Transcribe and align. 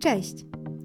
Cześć! 0.00 0.34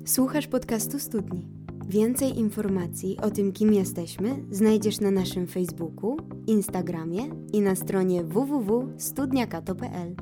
Słuchasz 0.06 0.48
podcastu 0.48 1.00
Studni. 1.00 1.48
Więcej 1.88 2.38
informacji 2.38 3.18
o 3.22 3.32
tym, 3.32 3.54
kim 3.54 3.74
jesteśmy, 3.74 4.46
znajdziesz 4.52 5.00
na 5.00 5.12
naszym 5.12 5.48
Facebooku, 5.48 6.18
Instagramie 6.48 7.24
i 7.54 7.62
na 7.62 7.76
stronie 7.76 8.24
www.studniakato.pl. 8.24 10.16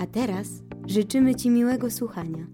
A 0.00 0.06
teraz 0.06 0.48
życzymy 0.86 1.34
Ci 1.34 1.50
miłego 1.50 1.90
słuchania. 1.90 2.46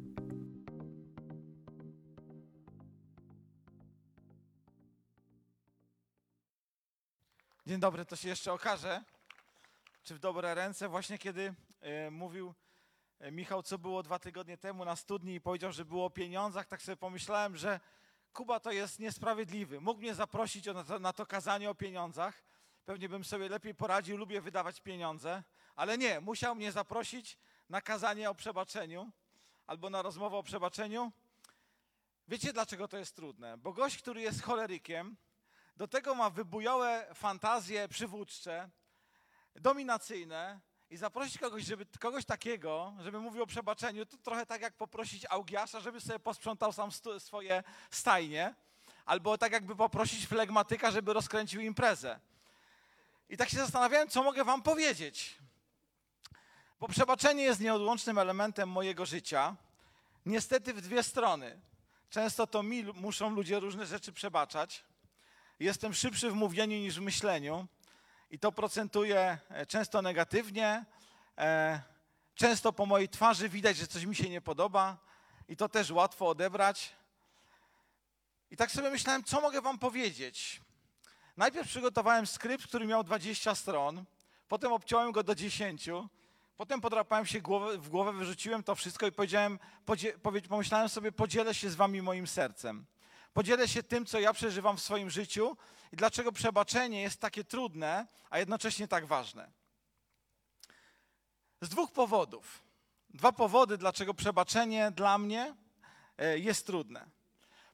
Dzień 7.67 7.81
dobry, 7.81 8.05
to 8.05 8.17
się 8.17 8.29
jeszcze 8.29 8.53
okaże, 8.53 9.05
czy 10.03 10.15
w 10.15 10.19
dobre 10.19 10.55
ręce. 10.55 10.89
Właśnie 10.89 11.19
kiedy 11.19 11.55
e, 11.81 12.11
mówił 12.11 12.55
Michał, 13.33 13.63
co 13.63 13.79
było 13.79 14.03
dwa 14.03 14.19
tygodnie 14.19 14.59
temu 14.59 14.85
na 14.85 14.97
studni 14.97 15.35
i 15.35 15.41
powiedział, 15.41 15.73
że 15.73 15.85
było 15.85 16.05
o 16.05 16.11
pieniądzach, 16.11 16.67
tak 16.67 16.83
sobie 16.83 16.97
pomyślałem, 16.97 17.57
że 17.57 17.81
Kuba 18.33 18.61
to 18.61 18.73
jest 18.73 18.99
niesprawiedliwy. 18.99 19.81
Mógł 19.81 20.01
mnie 20.01 20.15
zaprosić 20.15 20.67
na 20.67 20.85
to, 20.85 20.99
na 20.99 21.13
to 21.13 21.27
kazanie 21.27 21.71
o 21.71 21.75
pieniądzach. 21.75 22.43
Pewnie 22.85 23.09
bym 23.09 23.25
sobie 23.25 23.49
lepiej 23.49 23.75
poradził, 23.75 24.17
lubię 24.17 24.41
wydawać 24.41 24.81
pieniądze, 24.81 25.43
ale 25.77 25.99
nie, 25.99 26.21
musiał 26.21 26.55
mnie 26.55 26.73
zaprosić 26.73 27.39
na 27.69 27.81
kazanie 27.81 28.31
o 28.31 28.35
przebaczeniu 28.35 29.11
albo 29.67 29.91
na 29.91 30.03
rozmowę 30.03 30.37
o 30.37 30.43
przebaczeniu. 30.43 31.13
Wiecie, 32.29 32.53
dlaczego 32.53 32.89
to 32.89 32.99
jest 32.99 33.17
trudne? 33.17 33.59
Bo 33.59 33.73
gość, 33.73 33.99
który 33.99 34.21
jest 34.21 34.43
cholerykiem, 34.43 35.17
do 35.77 35.89
tego 35.89 36.15
ma 36.15 36.31
wybujałe 36.31 37.15
fantazje 37.15 37.89
przywódcze, 37.89 38.71
dominacyjne 39.55 40.61
i 40.91 40.97
zaprosić 40.97 41.39
kogoś, 41.39 41.65
żeby, 41.65 41.87
kogoś 42.01 42.25
takiego, 42.25 42.93
żeby 43.03 43.21
mówił 43.21 43.43
o 43.43 43.47
przebaczeniu, 43.47 44.07
to 44.07 44.17
trochę 44.17 44.47
tak 44.47 44.63
jak 44.63 44.75
poprosić 44.75 45.27
Augiasza, 45.31 45.81
żeby 45.81 46.01
sobie 46.01 46.19
posprzątał 46.19 46.73
sam 46.73 46.93
stu, 46.93 47.21
swoje 47.21 47.63
stajnie, 47.91 48.55
albo 49.05 49.39
tak 49.39 49.53
jakby 49.53 49.77
poprosić 49.77 50.27
flegmatyka, 50.27 50.91
żeby 50.91 51.13
rozkręcił 51.13 51.61
imprezę. 51.61 52.21
I 53.29 53.37
tak 53.37 53.49
się 53.49 53.57
zastanawiałem, 53.57 54.09
co 54.09 54.23
mogę 54.23 54.45
wam 54.45 54.63
powiedzieć. 54.63 55.39
Bo 56.81 56.89
przebaczenie 56.89 57.43
jest 57.43 57.61
nieodłącznym 57.61 58.19
elementem 58.19 58.69
mojego 58.69 59.07
życia. 59.07 59.57
Niestety 60.27 60.75
w 60.75 60.81
dwie 60.81 61.03
strony. 61.03 61.61
Często 62.11 62.47
to 62.47 62.63
mi 62.63 62.85
muszą 62.85 63.31
ludzie 63.31 63.61
różne 63.61 63.87
rzeczy 63.87 64.13
przebaczać. 64.13 64.85
Jestem 65.61 65.95
szybszy 65.95 66.31
w 66.31 66.35
mówieniu 66.35 66.77
niż 66.77 66.99
w 66.99 67.03
myśleniu 67.03 67.67
i 68.35 68.39
to 68.39 68.53
procentuje 68.53 69.39
e, 69.49 69.67
często 69.67 70.03
negatywnie. 70.03 70.85
E, 71.39 71.83
często 72.35 72.73
po 72.73 72.87
mojej 72.87 73.09
twarzy 73.09 73.49
widać, 73.49 73.77
że 73.77 73.87
coś 73.87 74.05
mi 74.05 74.17
się 74.17 74.31
nie 74.31 74.41
podoba 74.41 74.99
i 75.49 75.57
to 75.57 75.69
też 75.69 75.91
łatwo 75.91 76.29
odebrać. 76.29 76.93
I 78.51 78.57
tak 78.57 78.71
sobie 78.71 78.91
myślałem, 78.91 79.25
co 79.25 79.41
mogę 79.41 79.61
wam 79.61 79.79
powiedzieć. 79.79 80.61
Najpierw 81.37 81.69
przygotowałem 81.69 82.27
skrypt, 82.27 82.67
który 82.67 82.87
miał 82.87 83.05
20 83.05 83.55
stron, 83.55 84.05
potem 84.49 84.73
obciąłem 84.73 85.13
go 85.13 85.23
do 85.23 85.35
10, 85.35 85.89
potem 86.57 86.81
podrapałem 86.81 87.27
się 87.27 87.39
w 87.79 87.89
głowę, 87.89 88.13
wyrzuciłem 88.13 88.63
to 88.63 88.75
wszystko 88.75 89.07
i 89.07 89.13
powiedziałem, 89.13 89.59
pomyślałem 90.49 90.89
sobie, 90.89 91.13
podzielę 91.13 91.55
się 91.55 91.71
z 91.71 91.75
wami 91.75 92.03
moim 92.03 92.27
sercem. 92.27 92.87
Podzielę 93.35 93.69
się 93.69 93.83
tym, 93.83 94.07
co 94.07 94.21
ja 94.21 94.33
przeżywam 94.33 94.77
w 94.77 94.83
swoim 94.83 95.11
życiu 95.11 95.57
i 95.93 95.97
dlaczego 95.97 96.33
przebaczenie 96.33 97.03
jest 97.03 97.21
takie 97.21 97.45
trudne, 97.45 98.07
a 98.31 98.39
jednocześnie 98.39 98.89
tak 98.89 99.07
ważne. 99.07 99.51
Z 101.61 101.69
dwóch 101.69 101.93
powodów. 101.93 102.63
Dwa 103.11 103.33
powody, 103.33 103.79
dlaczego 103.79 104.15
przebaczenie 104.15 104.91
dla 104.91 105.19
mnie 105.19 105.55
e, 106.19 106.39
jest 106.39 106.67
trudne. 106.67 107.07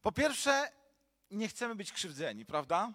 Po 0.03 0.13
pierwsze, 0.13 0.73
nie 1.31 1.49
chcemy 1.49 1.75
być 1.75 1.93
krzywdzeni, 1.93 2.47
prawda? 2.47 2.93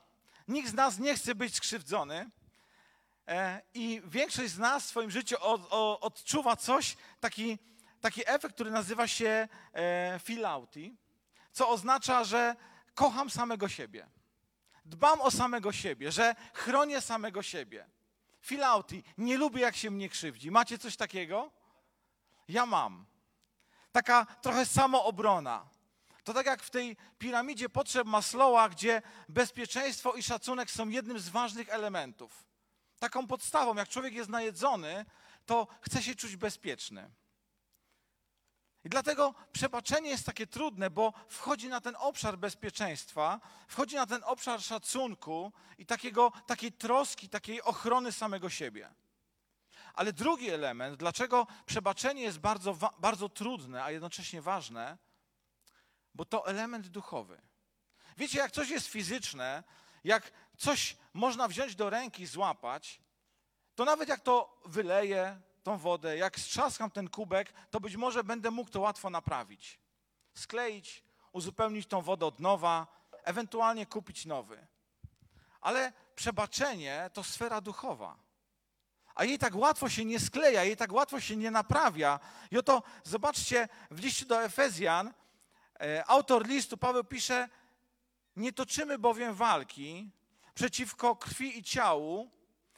Nikt 0.48 0.70
z 0.70 0.74
nas 0.74 1.00
nie 1.00 1.16
chce 1.16 1.36
być 1.36 1.56
skrzywdzony. 1.56 2.30
E, 3.28 3.62
I 3.74 4.02
większość 4.06 4.52
z 4.52 4.58
nas 4.58 4.84
w 4.84 4.90
swoim 4.90 5.12
życiu 5.12 5.36
odczuwa 6.02 6.56
coś, 6.56 6.98
taki, 7.20 7.60
taki 8.02 8.22
efekt, 8.26 8.56
który 8.56 8.72
nazywa 8.72 9.08
się 9.08 9.48
e, 9.74 10.20
filauti 10.24 10.98
co 11.56 11.70
oznacza, 11.70 12.24
że 12.24 12.56
kocham 12.94 13.30
samego 13.30 13.70
siebie. 13.70 14.08
Dbam 14.86 15.22
o 15.22 15.32
samego 15.32 15.72
siebie, 15.72 16.12
że 16.12 16.36
chronię 16.54 17.02
samego 17.02 17.44
siebie. 17.44 17.90
Filauti, 18.42 19.04
nie 19.18 19.38
lubię 19.38 19.62
jak 19.62 19.76
się 19.76 19.92
mnie 19.92 20.10
krzywdzi. 20.10 20.52
Macie 20.52 20.78
coś 20.78 20.98
takiego? 20.98 21.52
Ja 22.48 22.66
mam. 22.66 23.06
Taka 23.92 24.26
trochę 24.26 24.66
samoobrona. 24.66 25.70
To 26.24 26.34
tak 26.34 26.46
jak 26.46 26.64
w 26.64 26.70
tej 26.70 26.98
piramidzie 27.18 27.70
potrzeb 27.70 28.08
Maslowa, 28.08 28.70
gdzie 28.70 29.02
bezpieczeństwo 29.30 30.14
i 30.14 30.24
szacunek 30.24 30.72
są 30.72 30.90
jednym 30.90 31.20
z 31.20 31.30
ważnych 31.30 31.70
elementów. 31.70 32.46
Taką 33.00 33.28
podstawą, 33.28 33.76
jak 33.76 33.90
człowiek 33.90 34.14
jest 34.14 34.30
najedzony, 34.30 35.06
to 35.46 35.68
chce 35.82 36.04
się 36.04 36.16
czuć 36.16 36.36
bezpieczny. 36.36 37.10
I 38.86 38.90
dlatego 38.90 39.34
przebaczenie 39.54 40.10
jest 40.10 40.26
takie 40.26 40.48
trudne, 40.48 40.90
bo 40.90 41.14
wchodzi 41.28 41.70
na 41.70 41.82
ten 41.82 41.96
obszar 42.00 42.38
bezpieczeństwa, 42.38 43.40
wchodzi 43.68 43.96
na 43.96 44.06
ten 44.06 44.24
obszar 44.24 44.62
szacunku 44.62 45.52
i 45.78 45.86
takiego, 45.86 46.32
takiej 46.46 46.72
troski, 46.72 47.30
takiej 47.30 47.62
ochrony 47.62 48.12
samego 48.12 48.50
siebie. 48.50 48.90
Ale 49.94 50.14
drugi 50.14 50.50
element, 50.50 50.98
dlaczego 50.98 51.48
przebaczenie 51.66 52.22
jest 52.22 52.40
bardzo, 52.40 52.78
bardzo 53.00 53.30
trudne, 53.30 53.84
a 53.84 53.92
jednocześnie 53.92 54.42
ważne, 54.42 54.98
bo 56.16 56.26
to 56.26 56.48
element 56.48 56.88
duchowy. 56.88 57.42
Wiecie, 58.18 58.38
jak 58.38 58.52
coś 58.52 58.70
jest 58.70 58.88
fizyczne, 58.88 59.64
jak 60.04 60.32
coś 60.58 60.98
można 61.14 61.48
wziąć 61.48 61.76
do 61.76 61.90
ręki, 61.90 62.26
złapać, 62.26 63.02
to 63.76 63.86
nawet 63.86 64.10
jak 64.10 64.20
to 64.20 64.62
wyleje, 64.66 65.42
tą 65.66 65.78
wodę, 65.78 66.18
jak 66.18 66.40
strzaskam 66.40 66.92
ten 66.92 67.10
kubek, 67.10 67.54
to 67.72 67.80
być 67.80 67.96
może 67.96 68.24
będę 68.24 68.52
mógł 68.52 68.70
to 68.70 68.80
łatwo 68.80 69.10
naprawić. 69.10 69.80
Skleić, 70.34 71.04
uzupełnić 71.32 71.88
tą 71.88 72.02
wodę 72.02 72.26
od 72.26 72.40
nowa, 72.40 72.88
ewentualnie 73.24 73.86
kupić 73.86 74.26
nowy. 74.26 74.68
Ale 75.62 75.94
przebaczenie 76.16 77.10
to 77.14 77.24
sfera 77.24 77.62
duchowa. 77.62 78.18
A 79.16 79.24
jej 79.24 79.40
tak 79.40 79.56
łatwo 79.56 79.90
się 79.90 80.06
nie 80.06 80.20
skleja, 80.20 80.64
jej 80.64 80.78
tak 80.78 80.94
łatwo 80.94 81.20
się 81.20 81.36
nie 81.36 81.52
naprawia. 81.52 82.20
I 82.52 82.58
oto 82.58 82.84
zobaczcie, 83.04 83.70
w 83.92 84.00
liście 84.00 84.26
do 84.26 84.44
Efezjan 84.44 85.14
e, 85.82 86.06
autor 86.08 86.48
listu 86.48 86.78
Paweł 86.78 87.04
pisze: 87.04 87.50
Nie 88.36 88.54
toczymy 88.54 89.00
bowiem 89.00 89.36
walki 89.36 90.10
przeciwko 90.56 91.16
krwi 91.16 91.60
i 91.60 91.64
ciału, 91.64 92.32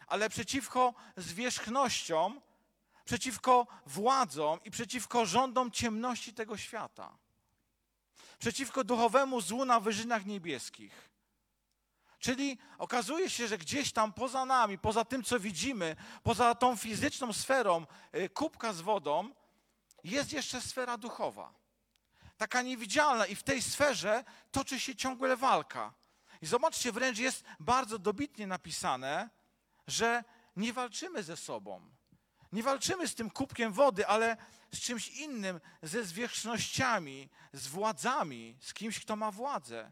ale 0.08 0.30
przeciwko 0.30 0.94
zwierzchnościom, 1.18 2.42
przeciwko 3.08 3.68
władzom 3.86 4.60
i 4.64 4.72
przeciwko 4.72 5.26
rządom 5.26 5.72
ciemności 5.72 6.34
tego 6.34 6.58
świata. 6.58 7.18
Przeciwko 8.40 8.84
duchowemu 8.84 9.42
złu 9.42 9.66
na 9.66 9.80
wyżynach 9.80 10.26
niebieskich. 10.26 11.10
Czyli 12.20 12.58
okazuje 12.78 13.30
się, 13.30 13.48
że 13.48 13.58
gdzieś 13.58 13.92
tam 13.92 14.14
poza 14.14 14.46
nami, 14.46 14.78
poza 14.78 15.06
tym, 15.06 15.24
co 15.24 15.40
widzimy, 15.40 15.96
poza 16.24 16.56
tą 16.56 16.76
fizyczną 16.76 17.34
sferą 17.34 17.86
y, 18.16 18.30
kubka 18.30 18.74
z 18.74 18.82
wodą, 18.82 19.30
jest 20.04 20.34
jeszcze 20.34 20.62
sfera 20.62 20.98
duchowa. 20.98 21.54
Taka 22.38 22.62
niewidzialna, 22.62 23.26
i 23.26 23.36
w 23.36 23.44
tej 23.44 23.62
sferze 23.62 24.24
toczy 24.52 24.80
się 24.80 24.96
ciągle 24.96 25.38
walka. 25.38 25.94
I 26.42 26.46
zobaczcie, 26.46 26.92
wręcz 26.92 27.18
jest 27.18 27.44
bardzo 27.60 28.00
dobitnie 28.00 28.48
napisane, 28.48 29.30
że 29.88 30.24
nie 30.56 30.74
walczymy 30.74 31.24
ze 31.24 31.38
sobą. 31.38 31.97
Nie 32.52 32.64
walczymy 32.64 33.08
z 33.08 33.16
tym 33.16 33.30
kubkiem 33.30 33.74
wody, 33.74 34.08
ale 34.08 34.38
z 34.74 34.80
czymś 34.80 35.08
innym, 35.08 35.60
ze 35.82 36.04
zwierzchnościami, 36.04 37.30
z 37.54 37.68
władzami, 37.68 38.58
z 38.62 38.74
kimś, 38.74 39.00
kto 39.00 39.16
ma 39.16 39.32
władzę, 39.32 39.92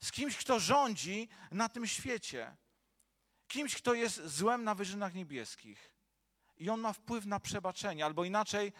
z 0.00 0.12
kimś, 0.12 0.36
kto 0.36 0.60
rządzi 0.60 1.28
na 1.50 1.68
tym 1.68 1.86
świecie, 1.86 2.56
kimś, 3.48 3.76
kto 3.76 3.94
jest 3.94 4.26
złem 4.26 4.64
na 4.64 4.74
wyżynach 4.74 5.14
niebieskich. 5.14 5.94
I 6.56 6.70
on 6.70 6.80
ma 6.80 6.92
wpływ 6.92 7.26
na 7.26 7.40
przebaczenie, 7.40 8.04
albo 8.04 8.24
inaczej, 8.24 8.72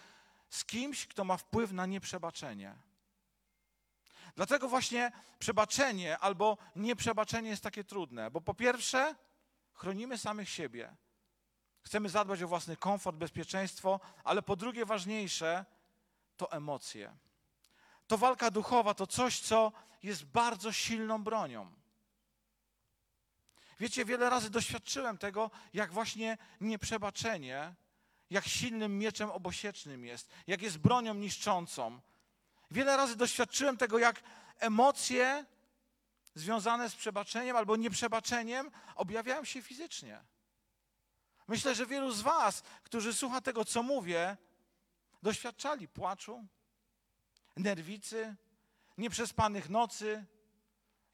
z 0.51 0.65
kimś, 0.65 1.07
kto 1.07 1.25
ma 1.25 1.37
wpływ 1.37 1.73
na 1.73 1.87
nieprzebaczenie. 1.87 2.75
Dlatego 4.37 4.69
właśnie 4.69 5.13
przebaczenie 5.39 6.19
albo 6.19 6.59
nieprzebaczenie 6.77 7.51
jest 7.51 7.63
takie 7.63 7.85
trudne, 7.85 8.31
bo 8.31 8.41
po 8.41 8.55
pierwsze, 8.55 9.15
chronimy 9.73 10.19
samych 10.19 10.49
siebie. 10.49 10.97
Chcemy 11.83 12.09
zadbać 12.09 12.43
o 12.43 12.49
własny 12.49 12.77
komfort, 12.77 13.17
bezpieczeństwo, 13.17 14.01
ale 14.25 14.43
po 14.43 14.57
drugie 14.57 14.87
ważniejsze 14.87 15.65
to 16.37 16.53
emocje. 16.53 17.17
To 18.07 18.19
walka 18.19 18.51
duchowa 18.51 18.95
to 18.95 19.07
coś, 19.07 19.41
co 19.41 19.73
jest 20.03 20.25
bardzo 20.25 20.73
silną 20.73 21.25
bronią. 21.25 21.73
Wiecie, 23.81 24.05
wiele 24.05 24.31
razy 24.31 24.51
doświadczyłem 24.51 25.19
tego, 25.19 25.51
jak 25.73 25.93
właśnie 25.93 26.39
nieprzebaczenie 26.61 27.75
jak 28.33 28.49
silnym 28.49 28.99
mieczem 28.99 29.31
obosiecznym 29.31 30.05
jest, 30.05 30.31
jak 30.47 30.63
jest 30.63 30.79
bronią 30.79 31.15
niszczącą. 31.15 32.01
Wiele 32.71 32.97
razy 32.97 33.17
doświadczyłem 33.17 33.77
tego, 33.77 33.99
jak 33.99 34.23
emocje 34.59 35.45
związane 36.35 36.91
z 36.91 36.97
przebaczeniem 36.97 37.57
albo 37.57 37.77
nieprzebaczeniem 37.77 38.71
objawiają 38.95 39.45
się 39.45 39.63
fizycznie. 39.63 40.21
Myślę, 41.49 41.75
że 41.75 41.87
wielu 41.87 42.13
z 42.13 42.21
Was, 42.21 42.63
którzy 42.83 43.15
słucha 43.15 43.41
tego, 43.41 43.65
co 43.65 43.83
mówię, 43.83 44.37
doświadczali 45.23 45.89
płaczu, 45.89 46.47
nerwicy, 47.57 48.37
nieprzespanych 48.99 49.69
nocy. 49.69 50.25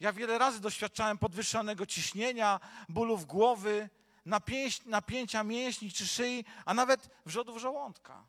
Ja 0.01 0.13
wiele 0.13 0.39
razy 0.39 0.61
doświadczałem 0.61 1.19
podwyższonego 1.19 1.87
ciśnienia, 1.87 2.61
bólów 2.89 3.27
głowy, 3.27 3.91
napięć, 4.25 4.85
napięcia 4.85 5.45
mięśni 5.45 5.93
czy 5.93 6.07
szyi, 6.07 6.45
a 6.65 6.75
nawet 6.75 7.11
wrzodów 7.27 7.59
żołądka. 7.59 8.27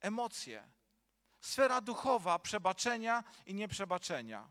Emocje. 0.00 0.68
Sfera 1.40 1.80
duchowa 1.80 2.38
przebaczenia 2.38 3.24
i 3.46 3.54
nieprzebaczenia. 3.54 4.48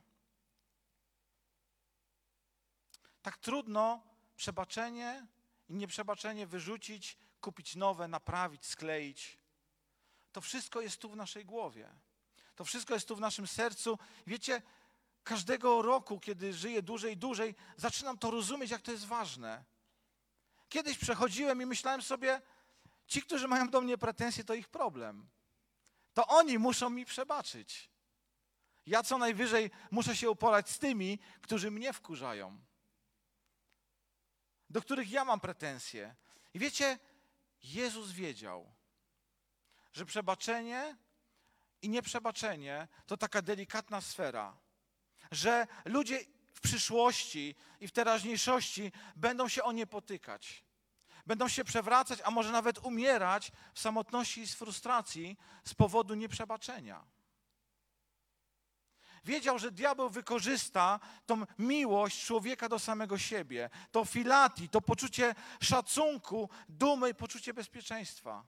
Tak 3.21 3.37
trudno 3.37 4.01
przebaczenie 4.35 5.27
i 5.69 5.75
nieprzebaczenie 5.75 6.47
wyrzucić, 6.47 7.17
kupić 7.41 7.75
nowe, 7.75 8.07
naprawić, 8.07 8.65
skleić. 8.65 9.37
To 10.31 10.41
wszystko 10.41 10.81
jest 10.81 10.97
tu 10.97 11.09
w 11.09 11.15
naszej 11.15 11.45
głowie. 11.45 11.89
To 12.55 12.65
wszystko 12.65 12.93
jest 12.93 13.07
tu 13.07 13.15
w 13.15 13.19
naszym 13.19 13.47
sercu. 13.47 13.99
Wiecie, 14.27 14.61
każdego 15.23 15.81
roku, 15.81 16.19
kiedy 16.19 16.53
żyję 16.53 16.81
dłużej 16.81 17.13
i 17.13 17.17
dłużej, 17.17 17.55
zaczynam 17.77 18.17
to 18.17 18.31
rozumieć, 18.31 18.71
jak 18.71 18.81
to 18.81 18.91
jest 18.91 19.05
ważne. 19.05 19.63
Kiedyś 20.69 20.97
przechodziłem 20.97 21.61
i 21.61 21.65
myślałem 21.65 22.01
sobie, 22.01 22.41
ci, 23.07 23.21
którzy 23.21 23.47
mają 23.47 23.69
do 23.69 23.81
mnie 23.81 23.97
pretensje, 23.97 24.43
to 24.43 24.53
ich 24.53 24.67
problem. 24.67 25.29
To 26.13 26.27
oni 26.27 26.59
muszą 26.59 26.89
mi 26.89 27.05
przebaczyć. 27.05 27.89
Ja 28.85 29.03
co 29.03 29.17
najwyżej 29.17 29.71
muszę 29.91 30.15
się 30.15 30.29
uporać 30.29 30.69
z 30.69 30.79
tymi, 30.79 31.19
którzy 31.41 31.71
mnie 31.71 31.93
wkurzają, 31.93 32.61
do 34.69 34.81
których 34.81 35.11
ja 35.11 35.25
mam 35.25 35.39
pretensje. 35.39 36.15
I 36.53 36.59
wiecie, 36.59 36.99
Jezus 37.63 38.11
wiedział, 38.11 38.71
że 39.93 40.05
przebaczenie 40.05 40.97
i 41.81 41.89
nieprzebaczenie 41.89 42.87
to 43.05 43.17
taka 43.17 43.41
delikatna 43.41 44.01
sfera, 44.01 44.57
że 45.31 45.67
ludzie 45.85 46.19
w 46.53 46.61
przyszłości 46.61 47.55
i 47.79 47.87
w 47.87 47.91
teraźniejszości 47.91 48.91
będą 49.15 49.47
się 49.47 49.63
o 49.63 49.71
nie 49.71 49.87
potykać. 49.87 50.63
Będą 51.25 51.47
się 51.47 51.63
przewracać, 51.63 52.19
a 52.23 52.31
może 52.31 52.51
nawet 52.51 52.77
umierać 52.77 53.51
w 53.73 53.79
samotności 53.79 54.41
i 54.41 54.47
z 54.47 54.55
frustracji 54.55 55.37
z 55.63 55.73
powodu 55.73 56.15
nieprzebaczenia. 56.15 57.05
Wiedział, 59.25 59.59
że 59.59 59.71
diabeł 59.71 60.09
wykorzysta 60.09 60.99
tą 61.25 61.43
miłość 61.59 62.25
człowieka 62.25 62.69
do 62.69 62.79
samego 62.79 63.17
siebie, 63.17 63.69
to 63.91 64.05
filati, 64.05 64.69
to 64.69 64.81
poczucie 64.81 65.35
szacunku, 65.61 66.49
dumy 66.69 67.09
i 67.09 67.15
poczucie 67.15 67.53
bezpieczeństwa. 67.53 68.43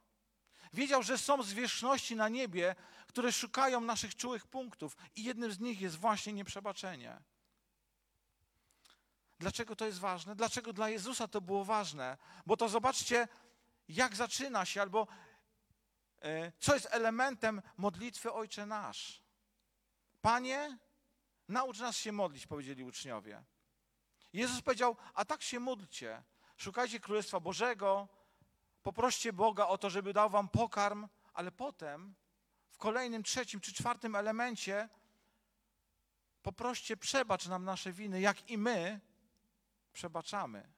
Wiedział, 0.73 1.03
że 1.03 1.17
są 1.17 1.43
zwierzchności 1.43 2.15
na 2.15 2.29
niebie, 2.29 2.75
które 3.07 3.31
szukają 3.31 3.81
naszych 3.81 4.15
czułych 4.15 4.47
punktów 4.47 4.97
i 5.15 5.23
jednym 5.23 5.51
z 5.51 5.59
nich 5.59 5.81
jest 5.81 5.95
właśnie 5.95 6.33
nieprzebaczenie. 6.33 7.17
Dlaczego 9.39 9.75
to 9.75 9.85
jest 9.85 9.99
ważne? 9.99 10.35
Dlaczego 10.35 10.73
dla 10.73 10.89
Jezusa 10.89 11.27
to 11.27 11.41
było 11.41 11.65
ważne? 11.65 12.17
Bo 12.45 12.57
to 12.57 12.69
zobaczcie, 12.69 13.27
jak 13.87 14.15
zaczyna 14.15 14.65
się, 14.65 14.81
albo 14.81 15.07
e, 16.21 16.51
co 16.59 16.73
jest 16.73 16.87
elementem 16.91 17.61
modlitwy 17.77 18.33
Ojcze 18.33 18.65
Nasz. 18.65 19.20
Panie, 20.21 20.77
naucz 21.47 21.79
nas 21.79 21.97
się 21.97 22.11
modlić, 22.11 22.47
powiedzieli 22.47 22.83
uczniowie. 22.83 23.43
Jezus 24.33 24.61
powiedział, 24.61 24.97
a 25.13 25.25
tak 25.25 25.41
się 25.41 25.59
módlcie. 25.59 26.23
Szukajcie 26.57 26.99
Królestwa 26.99 27.39
Bożego, 27.39 28.07
poproście 28.83 29.33
Boga 29.33 29.67
o 29.67 29.77
to, 29.77 29.89
żeby 29.89 30.13
dał 30.13 30.29
wam 30.29 30.49
pokarm, 30.49 31.07
ale 31.33 31.51
potem 31.51 32.15
w 32.69 32.77
kolejnym, 32.77 33.23
trzecim 33.23 33.59
czy 33.59 33.73
czwartym 33.73 34.15
elemencie 34.15 34.89
poproście 36.41 36.97
przebacz 36.97 37.45
nam 37.45 37.63
nasze 37.63 37.93
winy, 37.93 38.21
jak 38.21 38.49
i 38.49 38.57
my 38.57 38.99
przebaczamy. 39.93 40.69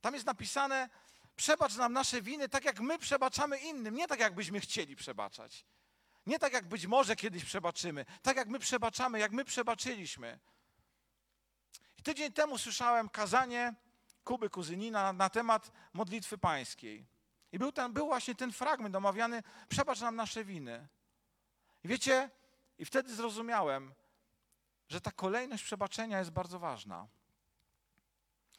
Tam 0.00 0.14
jest 0.14 0.26
napisane, 0.26 0.88
przebacz 1.36 1.76
nam 1.76 1.92
nasze 1.92 2.22
winy, 2.22 2.48
tak 2.48 2.64
jak 2.64 2.80
my 2.80 2.98
przebaczamy 2.98 3.58
innym, 3.58 3.94
nie 3.94 4.08
tak 4.08 4.20
jakbyśmy 4.20 4.60
chcieli 4.60 4.96
przebaczać. 4.96 5.64
Nie 6.28 6.38
tak 6.38 6.52
jak 6.52 6.68
być 6.68 6.86
może 6.86 7.16
kiedyś 7.16 7.44
przebaczymy, 7.44 8.04
tak 8.22 8.36
jak 8.36 8.48
my 8.48 8.58
przebaczamy, 8.58 9.18
jak 9.18 9.32
my 9.32 9.44
przebaczyliśmy. 9.44 10.38
I 11.98 12.02
tydzień 12.02 12.32
temu 12.32 12.58
słyszałem 12.58 13.08
kazanie 13.08 13.74
Kuby 14.24 14.50
Kuzynina 14.50 15.12
na 15.12 15.30
temat 15.30 15.72
modlitwy 15.92 16.38
pańskiej. 16.38 17.06
I 17.52 17.58
był, 17.58 17.72
ten, 17.72 17.92
był 17.92 18.06
właśnie 18.06 18.34
ten 18.34 18.52
fragment 18.52 18.96
omawiany, 18.96 19.42
przebacz 19.68 20.00
nam 20.00 20.16
nasze 20.16 20.44
winy. 20.44 20.88
I 21.84 21.88
wiecie, 21.88 22.30
i 22.78 22.84
wtedy 22.84 23.14
zrozumiałem, 23.14 23.94
że 24.88 25.00
ta 25.00 25.12
kolejność 25.12 25.64
przebaczenia 25.64 26.18
jest 26.18 26.30
bardzo 26.30 26.58
ważna. 26.58 27.06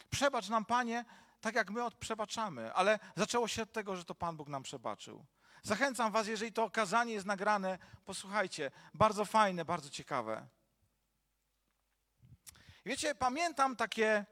Przebacz 0.09 0.49
nam, 0.49 0.65
Panie, 0.65 1.05
tak 1.41 1.55
jak 1.55 1.69
my 1.69 1.81
przebaczamy, 1.99 2.73
ale 2.73 2.99
zaczęło 3.15 3.47
się 3.47 3.63
od 3.63 3.71
tego, 3.71 3.95
że 3.95 4.05
to 4.05 4.15
Pan 4.15 4.37
Bóg 4.37 4.47
nam 4.47 4.63
przebaczył. 4.63 5.25
Zachęcam 5.63 6.11
Was, 6.11 6.27
jeżeli 6.27 6.53
to 6.53 6.63
okazanie 6.63 7.13
jest 7.13 7.25
nagrane, 7.25 7.77
posłuchajcie, 8.05 8.71
bardzo 8.93 9.25
fajne, 9.25 9.65
bardzo 9.65 9.89
ciekawe. 9.89 10.47
Wiecie, 12.85 13.15
pamiętam 13.15 13.75
takie 13.75 14.25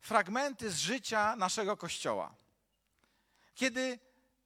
fragmenty 0.00 0.70
z 0.70 0.78
życia 0.78 1.36
naszego 1.36 1.76
Kościoła, 1.76 2.34
kiedy 3.54 3.98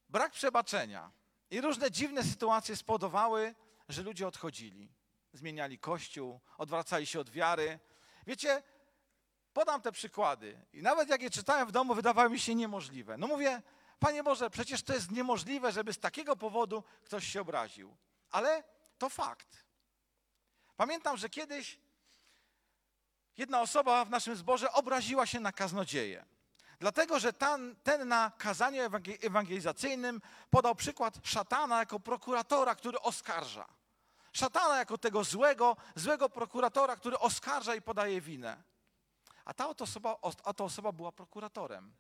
brak 0.09 0.33
przebaczenia 0.33 1.11
i 1.51 1.61
różne 1.61 1.91
dziwne 1.91 2.25
sytuacje 2.25 2.77
spowodowały, 2.77 3.55
że 3.89 4.03
ludzie 4.03 4.29
odchodzili 4.29 4.93
zmieniali 5.33 5.79
kościół, 5.79 6.41
odwracali 6.59 7.07
się 7.07 7.21
od 7.21 7.31
wiary. 7.31 7.79
Wiecie, 8.27 8.63
podam 9.53 9.83
te 9.83 9.93
przykłady 9.93 10.67
i 10.73 10.83
nawet 10.83 11.09
jak 11.09 11.23
je 11.23 11.31
czytałem 11.31 11.69
w 11.69 11.73
domu, 11.73 11.95
wydawały 11.95 12.31
mi 12.31 12.41
się 12.41 12.55
niemożliwe. 12.55 13.17
No 13.17 13.27
mówię, 13.27 13.63
Panie 14.05 14.23
Boże, 14.23 14.51
przecież 14.51 14.83
to 14.83 14.95
jest 14.95 15.11
niemożliwe, 15.11 15.73
żeby 15.73 15.93
z 15.93 15.99
takiego 15.99 16.37
powodu 16.37 16.85
ktoś 17.05 17.25
się 17.29 17.41
obraził. 17.41 17.97
Ale 18.31 18.65
to 18.99 19.09
fakt. 19.09 19.65
Pamiętam, 20.77 21.17
że 21.17 21.29
kiedyś 21.29 21.79
jedna 23.37 23.61
osoba 23.61 24.05
w 24.05 24.11
naszym 24.11 24.37
zborze 24.37 24.73
obraziła 24.73 25.27
się 25.27 25.41
na 25.41 25.53
kaznodzieję. 25.53 26.25
Dlatego, 26.79 27.19
że 27.19 27.33
ten, 27.33 27.77
ten 27.83 28.09
na 28.09 28.33
kazaniu 28.39 28.83
ewangelizacyjnym 29.23 30.21
podał 30.51 30.75
przykład 30.75 31.19
szatana 31.23 31.79
jako 31.79 32.01
prokuratora, 32.01 32.75
który 32.75 33.01
oskarża 33.01 33.67
szatana 34.33 34.77
jako 34.79 34.99
tego 34.99 35.25
złego, 35.25 35.77
złego 35.95 36.29
prokuratora, 36.29 36.97
który 36.97 37.19
oskarża 37.19 37.75
i 37.75 37.83
podaje 37.83 38.21
winę. 38.21 38.63
A 39.45 39.55
ta 39.55 39.69
oto 39.69 39.85
osoba, 39.85 40.17
a 40.45 40.55
ta 40.55 40.65
osoba 40.65 40.93
była 40.93 41.13
prokuratorem. 41.13 41.95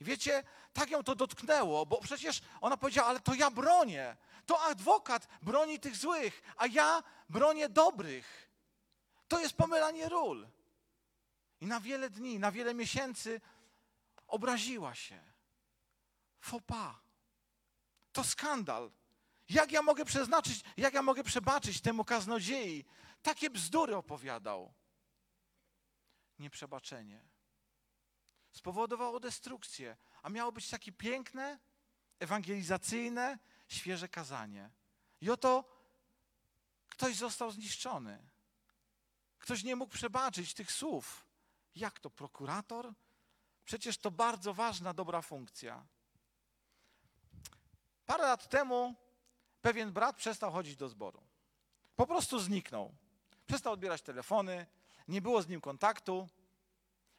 I 0.00 0.04
wiecie, 0.04 0.44
tak 0.72 0.90
ją 0.90 1.02
to 1.02 1.14
dotknęło, 1.14 1.86
bo 1.86 2.00
przecież 2.00 2.40
ona 2.60 2.76
powiedziała, 2.76 3.08
ale 3.08 3.20
to 3.20 3.34
ja 3.34 3.50
bronię. 3.50 4.16
To 4.46 4.60
adwokat 4.60 5.28
broni 5.42 5.80
tych 5.80 5.96
złych, 5.96 6.42
a 6.56 6.66
ja 6.66 7.02
bronię 7.28 7.68
dobrych. 7.68 8.50
To 9.28 9.40
jest 9.40 9.56
pomylanie 9.56 10.08
ról. 10.08 10.48
I 11.60 11.66
na 11.66 11.80
wiele 11.80 12.10
dni, 12.10 12.38
na 12.38 12.52
wiele 12.52 12.74
miesięcy 12.74 13.40
obraziła 14.26 14.94
się. 14.94 15.20
Fopa. 16.40 17.00
To 18.12 18.24
skandal. 18.24 18.90
Jak 19.48 19.72
ja 19.72 19.82
mogę 19.82 20.04
przeznaczyć, 20.04 20.60
jak 20.76 20.94
ja 20.94 21.02
mogę 21.02 21.24
przebaczyć 21.24 21.80
temu 21.80 22.04
kaznodziei? 22.04 22.84
Takie 23.22 23.50
bzdury 23.50 23.96
opowiadał. 23.96 24.72
Nieprzebaczenie. 26.38 27.35
Spowodowało 28.56 29.20
destrukcję, 29.20 29.96
a 30.22 30.28
miało 30.28 30.52
być 30.52 30.70
takie 30.70 30.92
piękne, 30.92 31.58
ewangelizacyjne, 32.18 33.38
świeże 33.68 34.08
kazanie. 34.08 34.70
I 35.20 35.30
oto 35.30 35.64
ktoś 36.88 37.16
został 37.16 37.50
zniszczony. 37.50 38.18
Ktoś 39.38 39.64
nie 39.64 39.76
mógł 39.76 39.92
przebaczyć 39.92 40.54
tych 40.54 40.72
słów. 40.72 41.26
Jak 41.74 42.00
to 42.00 42.10
prokurator? 42.10 42.92
Przecież 43.64 43.98
to 43.98 44.10
bardzo 44.10 44.54
ważna, 44.54 44.94
dobra 44.94 45.22
funkcja. 45.22 45.86
Parę 48.06 48.22
lat 48.22 48.48
temu 48.48 48.94
pewien 49.62 49.92
brat 49.92 50.16
przestał 50.16 50.52
chodzić 50.52 50.76
do 50.76 50.88
zboru. 50.88 51.22
Po 51.96 52.06
prostu 52.06 52.40
zniknął. 52.40 52.94
Przestał 53.46 53.72
odbierać 53.72 54.02
telefony, 54.02 54.66
nie 55.08 55.22
było 55.22 55.42
z 55.42 55.48
nim 55.48 55.60
kontaktu. 55.60 56.28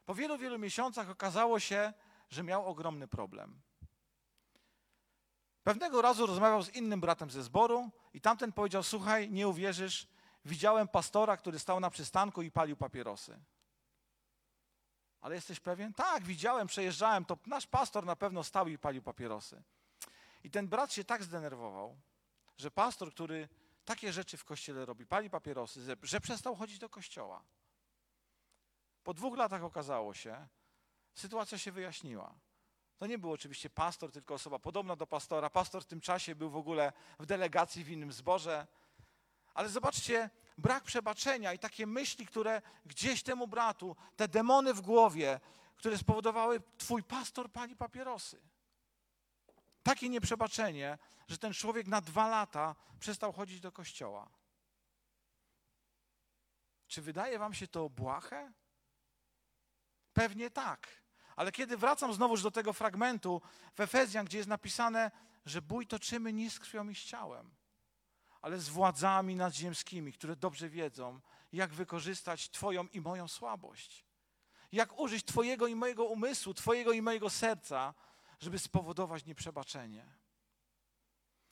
Po 0.08 0.16
wielu, 0.16 0.38
wielu 0.38 0.60
miesiącach 0.60 1.10
okazało 1.10 1.60
się, 1.60 1.94
że 2.30 2.44
miał 2.44 2.66
ogromny 2.66 3.08
problem. 3.08 3.62
Pewnego 5.64 6.02
razu 6.02 6.26
rozmawiał 6.26 6.64
z 6.64 6.76
innym 6.76 7.02
bratem 7.02 7.32
ze 7.32 7.44
zboru 7.44 7.90
i 8.14 8.22
tamten 8.22 8.52
powiedział: 8.52 8.84
Słuchaj, 8.84 9.32
nie 9.32 9.48
uwierzysz, 9.48 10.08
widziałem 10.46 10.88
pastora, 10.88 11.38
który 11.38 11.60
stał 11.60 11.80
na 11.80 11.90
przystanku 11.90 12.42
i 12.42 12.52
palił 12.52 12.78
papierosy. 12.78 13.40
Ale 15.22 15.36
jesteś 15.36 15.60
pewien? 15.60 15.94
Tak, 15.94 16.24
widziałem, 16.24 16.68
przejeżdżałem, 16.68 17.26
to 17.26 17.38
nasz 17.46 17.68
pastor 17.68 18.06
na 18.06 18.16
pewno 18.16 18.44
stał 18.44 18.68
i 18.68 18.78
palił 18.78 19.02
papierosy. 19.02 19.64
I 20.44 20.52
ten 20.52 20.68
brat 20.68 20.94
się 20.94 21.04
tak 21.04 21.24
zdenerwował, 21.24 21.98
że 22.58 22.72
pastor, 22.72 23.12
który 23.12 23.50
takie 23.86 24.14
rzeczy 24.14 24.38
w 24.38 24.46
kościele 24.46 24.86
robi, 24.86 25.06
pali 25.06 25.30
papierosy, 25.30 25.98
że 26.04 26.22
przestał 26.22 26.56
chodzić 26.56 26.80
do 26.80 26.90
kościoła. 26.90 27.44
Po 29.08 29.14
dwóch 29.14 29.38
latach 29.38 29.64
okazało 29.64 30.14
się, 30.14 30.48
sytuacja 31.14 31.58
się 31.58 31.72
wyjaśniła. 31.72 32.34
To 32.98 33.08
nie 33.08 33.18
był 33.18 33.32
oczywiście 33.32 33.70
pastor, 33.70 34.12
tylko 34.12 34.34
osoba 34.34 34.60
podobna 34.60 34.96
do 34.96 35.08
pastora. 35.08 35.50
Pastor 35.50 35.84
w 35.84 35.86
tym 35.86 36.02
czasie 36.02 36.36
był 36.36 36.50
w 36.50 36.56
ogóle 36.56 36.94
w 37.20 37.26
delegacji 37.26 37.84
w 37.84 37.90
innym 37.90 38.12
zborze. 38.12 38.68
Ale 39.54 39.70
zobaczcie, 39.70 40.30
brak 40.58 40.84
przebaczenia 40.84 41.54
i 41.54 41.60
takie 41.60 41.88
myśli, 41.88 42.26
które 42.26 42.62
gdzieś 42.86 43.24
temu 43.24 43.48
bratu, 43.48 43.96
te 44.16 44.28
demony 44.28 44.74
w 44.74 44.82
głowie, 44.82 45.40
które 45.76 45.98
spowodowały, 45.98 46.62
twój 46.78 47.04
pastor 47.04 47.52
pali 47.52 47.76
papierosy. 47.76 48.42
Takie 49.84 50.10
nieprzebaczenie, 50.10 50.98
że 51.28 51.38
ten 51.38 51.54
człowiek 51.54 51.88
na 51.88 52.02
dwa 52.02 52.28
lata 52.28 52.76
przestał 53.00 53.34
chodzić 53.34 53.60
do 53.60 53.72
kościoła. 53.72 54.30
Czy 56.88 57.02
wydaje 57.02 57.40
wam 57.40 57.54
się 57.54 57.68
to 57.68 57.90
błahe? 57.90 58.54
Pewnie 60.18 60.50
tak. 60.50 60.88
Ale 61.36 61.52
kiedy 61.52 61.78
wracam 61.78 62.14
znowuż 62.14 62.44
do 62.44 62.52
tego 62.52 62.74
fragmentu 62.74 63.42
w 63.76 63.80
Efezjan, 63.80 64.26
gdzie 64.26 64.38
jest 64.38 64.50
napisane, 64.50 65.12
że 65.46 65.62
bój 65.62 65.88
toczymy 65.88 66.34
nie 66.34 66.50
z 66.50 66.60
krwią 66.60 66.90
i 66.90 66.96
z 66.96 67.04
ciałem, 67.04 67.56
ale 68.42 68.60
z 68.60 68.70
władzami 68.70 69.36
nadziemskimi, 69.36 70.14
które 70.14 70.36
dobrze 70.36 70.70
wiedzą, 70.70 71.20
jak 71.54 71.74
wykorzystać 71.74 72.50
Twoją 72.50 72.88
i 72.88 73.02
moją 73.02 73.28
słabość. 73.28 74.06
Jak 74.72 75.00
użyć 75.00 75.26
Twojego 75.26 75.68
i 75.68 75.76
mojego 75.76 76.06
umysłu, 76.06 76.54
Twojego 76.54 76.92
i 76.92 77.02
mojego 77.02 77.30
serca, 77.30 77.94
żeby 78.40 78.60
spowodować 78.60 79.26
nieprzebaczenie. 79.26 80.06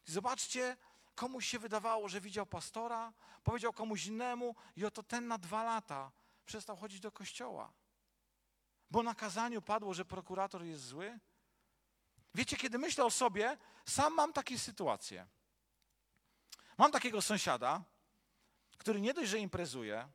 zobaczcie, 0.05 0.77
komuś 1.15 1.48
się 1.48 1.60
wydawało, 1.60 2.10
że 2.10 2.22
widział 2.22 2.45
pastora, 2.45 3.13
powiedział 3.43 3.74
komuś 3.74 4.05
innemu 4.05 4.55
i 4.75 4.86
oto 4.86 5.03
ten 5.03 5.27
na 5.27 5.38
dwa 5.38 5.63
lata 5.63 6.12
przestał 6.45 6.75
chodzić 6.77 7.00
do 7.00 7.12
kościoła. 7.12 7.74
Bo 8.92 9.04
na 9.04 9.15
kazaniu 9.15 9.62
padło, 9.62 9.94
że 9.94 10.06
prokurator 10.06 10.63
jest 10.63 10.84
zły. 10.84 11.20
Wiecie, 12.36 12.58
kiedy 12.58 12.77
myślę 12.77 13.06
o 13.06 13.12
sobie, 13.12 13.58
sam 13.86 14.13
mam 14.13 14.34
takie 14.34 14.60
sytuacje. 14.60 15.27
Mam 16.77 16.92
takiego 16.92 17.22
sąsiada, 17.22 17.84
który 18.77 19.01
nie 19.01 19.13
dość, 19.13 19.30
że 19.30 19.39
imprezuje 19.39 20.08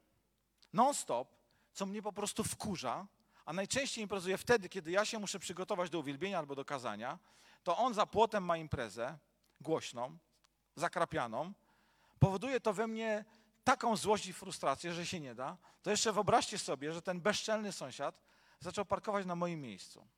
non-stop, 0.72 1.36
co 1.72 1.86
mnie 1.86 2.02
po 2.02 2.12
prostu 2.12 2.44
wkurza, 2.44 3.06
a 3.44 3.52
najczęściej 3.52 4.02
imprezuje 4.02 4.38
wtedy, 4.38 4.68
kiedy 4.68 4.90
ja 4.90 5.04
się 5.04 5.18
muszę 5.18 5.38
przygotować 5.38 5.90
do 5.90 5.98
uwielbienia 5.98 6.38
albo 6.38 6.54
do 6.54 6.64
kazania, 6.64 7.18
to 7.62 7.76
on 7.76 7.94
za 7.94 8.06
płotem 8.06 8.44
ma 8.44 8.56
imprezę 8.56 9.18
głośną, 9.60 10.18
zakrapianą. 10.74 11.52
Powoduje 12.18 12.60
to 12.60 12.72
we 12.72 12.86
mnie 12.86 13.24
taką 13.64 13.96
złość 13.96 14.26
i 14.26 14.32
frustrację, 14.32 14.92
że 14.92 15.06
się 15.06 15.20
nie 15.20 15.34
da. 15.34 15.56
To 15.82 15.90
jeszcze 15.90 16.12
wyobraźcie 16.12 16.58
sobie, 16.58 16.92
że 16.92 17.02
ten 17.02 17.20
bezczelny 17.20 17.72
sąsiad 17.72 18.22
zaczął 18.60 18.84
parkować 18.84 19.26
na 19.26 19.36
moim 19.36 19.60
miejscu. 19.60 20.08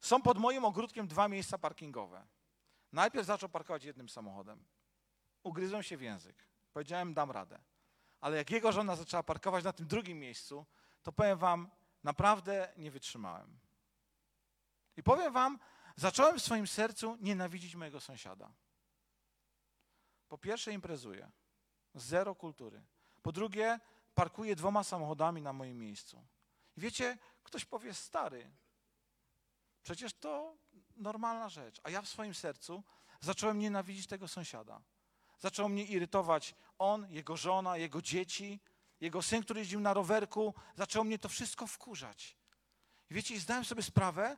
Są 0.00 0.22
pod 0.22 0.38
moim 0.38 0.64
ogródkiem 0.64 1.08
dwa 1.08 1.28
miejsca 1.28 1.58
parkingowe. 1.58 2.26
Najpierw 2.92 3.26
zaczął 3.26 3.48
parkować 3.48 3.84
jednym 3.84 4.08
samochodem. 4.08 4.64
Ugryzłem 5.42 5.82
się 5.82 5.96
w 5.96 6.02
język. 6.02 6.46
Powiedziałem, 6.72 7.14
dam 7.14 7.30
radę. 7.30 7.58
Ale 8.20 8.36
jak 8.36 8.50
jego 8.50 8.72
żona 8.72 8.96
zaczęła 8.96 9.22
parkować 9.22 9.64
na 9.64 9.72
tym 9.72 9.86
drugim 9.86 10.18
miejscu, 10.18 10.66
to 11.02 11.12
powiem 11.12 11.38
wam, 11.38 11.70
naprawdę 12.04 12.72
nie 12.76 12.90
wytrzymałem. 12.90 13.58
I 14.96 15.02
powiem 15.02 15.32
wam, 15.32 15.58
zacząłem 15.96 16.38
w 16.38 16.42
swoim 16.42 16.66
sercu 16.66 17.16
nienawidzić 17.20 17.74
mojego 17.74 18.00
sąsiada. 18.00 18.52
Po 20.28 20.38
pierwsze 20.38 20.72
imprezuję. 20.72 21.30
Zero 21.94 22.34
kultury. 22.34 22.82
Po 23.22 23.32
drugie, 23.32 23.80
parkuję 24.14 24.56
dwoma 24.56 24.84
samochodami 24.84 25.42
na 25.42 25.52
moim 25.52 25.78
miejscu. 25.78 26.24
I 26.76 26.80
wiecie, 26.80 27.18
ktoś 27.46 27.64
powie, 27.64 27.94
stary, 27.94 28.50
przecież 29.82 30.14
to 30.14 30.56
normalna 30.96 31.48
rzecz. 31.48 31.80
A 31.82 31.90
ja 31.90 32.02
w 32.02 32.08
swoim 32.08 32.34
sercu 32.34 32.82
zacząłem 33.20 33.58
nienawidzić 33.58 34.06
tego 34.06 34.28
sąsiada. 34.28 34.80
Zaczął 35.38 35.68
mnie 35.68 35.84
irytować 35.84 36.54
on, 36.78 37.10
jego 37.10 37.36
żona, 37.36 37.76
jego 37.76 38.02
dzieci, 38.02 38.60
jego 39.00 39.22
syn, 39.22 39.42
który 39.42 39.60
jeździł 39.60 39.80
na 39.80 39.94
rowerku. 39.94 40.54
Zaczęło 40.74 41.04
mnie 41.04 41.18
to 41.18 41.28
wszystko 41.28 41.66
wkurzać. 41.66 42.36
I 43.10 43.14
wiecie, 43.14 43.34
i 43.34 43.38
zdałem 43.38 43.64
sobie 43.64 43.82
sprawę, 43.82 44.36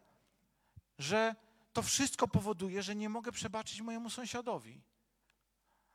że 0.99 1.35
to 1.73 1.83
wszystko 1.83 2.29
powoduje, 2.29 2.83
że 2.83 2.97
nie 2.97 3.09
mogę 3.09 3.33
przebaczyć 3.33 3.81
mojemu 3.81 4.11
sąsiadowi. 4.11 4.83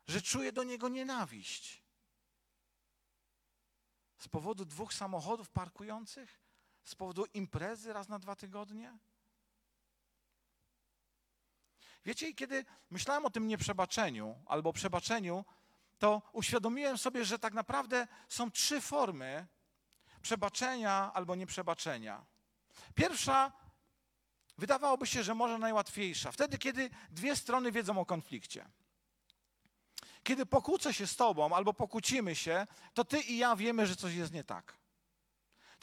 Że 0.07 0.21
czuję 0.21 0.51
do 0.51 0.63
niego 0.63 0.89
nienawiść. 0.89 1.83
Z 4.17 4.27
powodu 4.27 4.65
dwóch 4.65 4.93
samochodów 4.93 5.49
parkujących? 5.49 6.42
Z 6.83 6.95
powodu 6.95 7.25
imprezy 7.33 7.93
raz 7.93 8.09
na 8.09 8.19
dwa 8.19 8.35
tygodnie? 8.35 8.97
Wiecie, 12.05 12.33
kiedy 12.33 12.65
myślałem 12.89 13.25
o 13.25 13.29
tym 13.29 13.47
nieprzebaczeniu 13.47 14.35
albo 14.45 14.73
przebaczeniu, 14.73 15.45
to 15.99 16.21
uświadomiłem 16.31 16.97
sobie, 16.97 17.25
że 17.25 17.39
tak 17.39 17.53
naprawdę 17.53 18.07
są 18.29 18.51
trzy 18.51 18.81
formy 18.81 19.47
przebaczenia 20.21 21.11
albo 21.13 21.35
nieprzebaczenia. 21.35 22.25
Pierwsza 22.95 23.51
wydawałoby 24.57 25.07
się, 25.07 25.23
że 25.23 25.35
może 25.35 25.57
najłatwiejsza. 25.57 26.31
Wtedy, 26.31 26.57
kiedy 26.57 26.89
dwie 27.11 27.35
strony 27.35 27.71
wiedzą 27.71 27.99
o 27.99 28.05
konflikcie. 28.05 28.65
Kiedy 30.23 30.45
pokłócę 30.45 30.93
się 30.93 31.07
z 31.07 31.15
tobą 31.15 31.55
albo 31.55 31.73
pokłócimy 31.73 32.35
się, 32.35 32.67
to 32.93 33.05
ty 33.05 33.21
i 33.21 33.37
ja 33.37 33.55
wiemy, 33.55 33.87
że 33.87 33.95
coś 33.95 34.13
jest 34.13 34.33
nie 34.33 34.43
tak. 34.43 34.82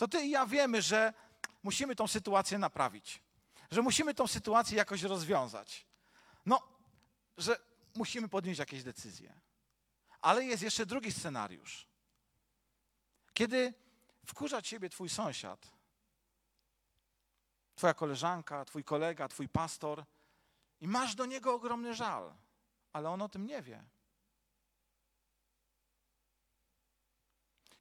To 0.01 0.09
ty 0.09 0.23
i 0.23 0.31
ja 0.31 0.47
wiemy, 0.47 0.83
że 0.83 1.13
musimy 1.63 1.97
tą 1.97 2.09
sytuację 2.09 2.59
naprawić. 2.59 3.23
Że 3.71 3.83
musimy 3.83 4.15
tą 4.15 4.27
sytuację 4.27 4.77
jakoś 4.77 5.03
rozwiązać. 5.03 5.87
No, 6.47 6.63
że 7.37 7.57
musimy 7.95 8.29
podjąć 8.29 8.59
jakieś 8.59 8.83
decyzje. 8.83 9.41
Ale 10.21 10.45
jest 10.45 10.63
jeszcze 10.63 10.87
drugi 10.87 11.13
scenariusz. 11.13 11.87
Kiedy 13.35 13.75
wkurza 14.27 14.63
ciebie 14.63 14.91
twój 14.91 15.09
sąsiad, 15.09 15.71
twoja 17.75 17.95
koleżanka, 17.95 18.65
twój 18.65 18.85
kolega, 18.85 19.29
twój 19.29 19.49
pastor 19.49 20.05
i 20.81 20.89
masz 20.89 21.15
do 21.15 21.27
niego 21.27 21.55
ogromny 21.55 21.95
żal, 21.95 22.35
ale 22.93 23.11
on 23.11 23.23
o 23.23 23.29
tym 23.29 23.47
nie 23.47 23.63
wie. 23.63 23.85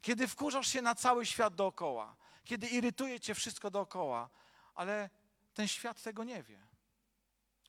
Kiedy 0.02 0.28
wkurzasz 0.28 0.68
się 0.68 0.82
na 0.82 0.96
cały 0.96 1.26
świat 1.26 1.56
dookoła, 1.56 2.16
kiedy 2.44 2.68
irytuje 2.68 3.20
cię 3.20 3.36
wszystko 3.36 3.72
dookoła, 3.72 4.30
ale 4.76 5.10
ten 5.54 5.68
świat 5.68 6.02
tego 6.02 6.24
nie 6.24 6.44
wie. 6.44 6.68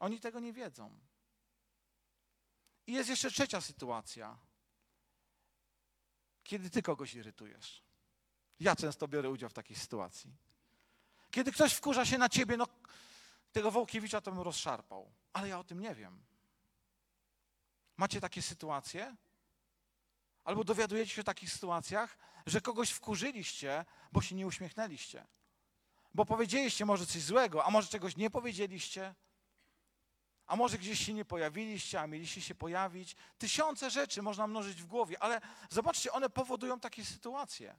Oni 0.00 0.20
tego 0.20 0.40
nie 0.40 0.52
wiedzą. 0.52 0.99
I 2.87 2.92
jest 2.92 3.10
jeszcze 3.10 3.30
trzecia 3.30 3.60
sytuacja. 3.60 4.38
Kiedy 6.42 6.70
ty 6.70 6.82
kogoś 6.82 7.14
irytujesz. 7.14 7.82
Ja 8.60 8.76
często 8.76 9.08
biorę 9.08 9.30
udział 9.30 9.50
w 9.50 9.52
takiej 9.52 9.76
sytuacji. 9.76 10.37
Kiedy 11.30 11.52
ktoś 11.52 11.75
wkurza 11.75 12.04
się 12.04 12.18
na 12.18 12.28
ciebie, 12.28 12.56
no 12.56 12.66
tego 13.52 13.70
Wołkiewicza 13.70 14.20
to 14.20 14.32
bym 14.32 14.40
rozszarpał, 14.40 15.12
ale 15.32 15.49
ja 15.49 15.58
o 15.58 15.64
tym 15.64 15.80
nie 15.80 15.94
wiem. 15.94 16.25
Macie 17.96 18.20
takie 18.20 18.42
sytuacje? 18.42 19.16
Albo 20.44 20.64
dowiadujecie 20.64 21.14
się 21.14 21.20
o 21.20 21.25
takich 21.25 21.52
sytuacjach, 21.52 22.18
że 22.47 22.61
kogoś 22.61 22.90
wkurzyliście, 22.90 23.85
bo 24.12 24.23
się 24.23 24.35
nie 24.35 24.47
uśmiechnęliście. 24.47 25.26
Bo 26.14 26.25
powiedzieliście 26.25 26.85
może 26.85 27.06
coś 27.06 27.23
złego, 27.23 27.64
a 27.64 27.70
może 27.70 27.88
czegoś 27.88 28.16
nie 28.16 28.30
powiedzieliście. 28.30 29.14
A 30.47 30.56
może 30.56 30.78
gdzieś 30.78 31.06
się 31.06 31.14
nie 31.14 31.25
pojawiliście, 31.25 32.00
a 32.00 32.06
mieliście 32.06 32.40
się 32.40 32.54
pojawić. 32.54 33.16
Tysiące 33.38 33.90
rzeczy 33.90 34.23
można 34.23 34.47
mnożyć 34.47 34.82
w 34.82 34.87
głowie, 34.87 35.23
ale 35.23 35.40
zobaczcie, 35.70 36.12
one 36.12 36.30
powodują 36.30 36.80
takie 36.80 37.04
sytuacje. 37.04 37.78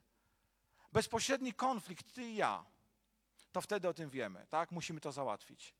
Bezpośredni 0.92 1.54
konflikt, 1.54 2.12
ty 2.12 2.24
i 2.24 2.36
ja, 2.36 2.64
to 3.52 3.60
wtedy 3.60 3.88
o 3.88 3.94
tym 3.94 4.10
wiemy, 4.10 4.46
tak? 4.50 4.70
Musimy 4.70 5.00
to 5.00 5.12
załatwić. 5.12 5.74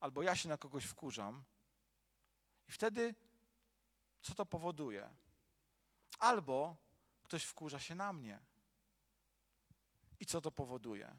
Albo 0.00 0.22
ja 0.22 0.36
się 0.36 0.48
na 0.48 0.58
kogoś 0.58 0.84
wkurzam 0.84 1.44
i 2.68 2.72
wtedy 2.72 3.14
co 4.22 4.34
to 4.34 4.46
powoduje? 4.46 5.10
Albo 6.18 6.76
ktoś 7.22 7.44
wkurza 7.44 7.78
się 7.78 7.94
na 7.94 8.12
mnie. 8.12 8.40
I 10.20 10.26
co 10.26 10.40
to 10.40 10.50
powoduje? 10.50 11.16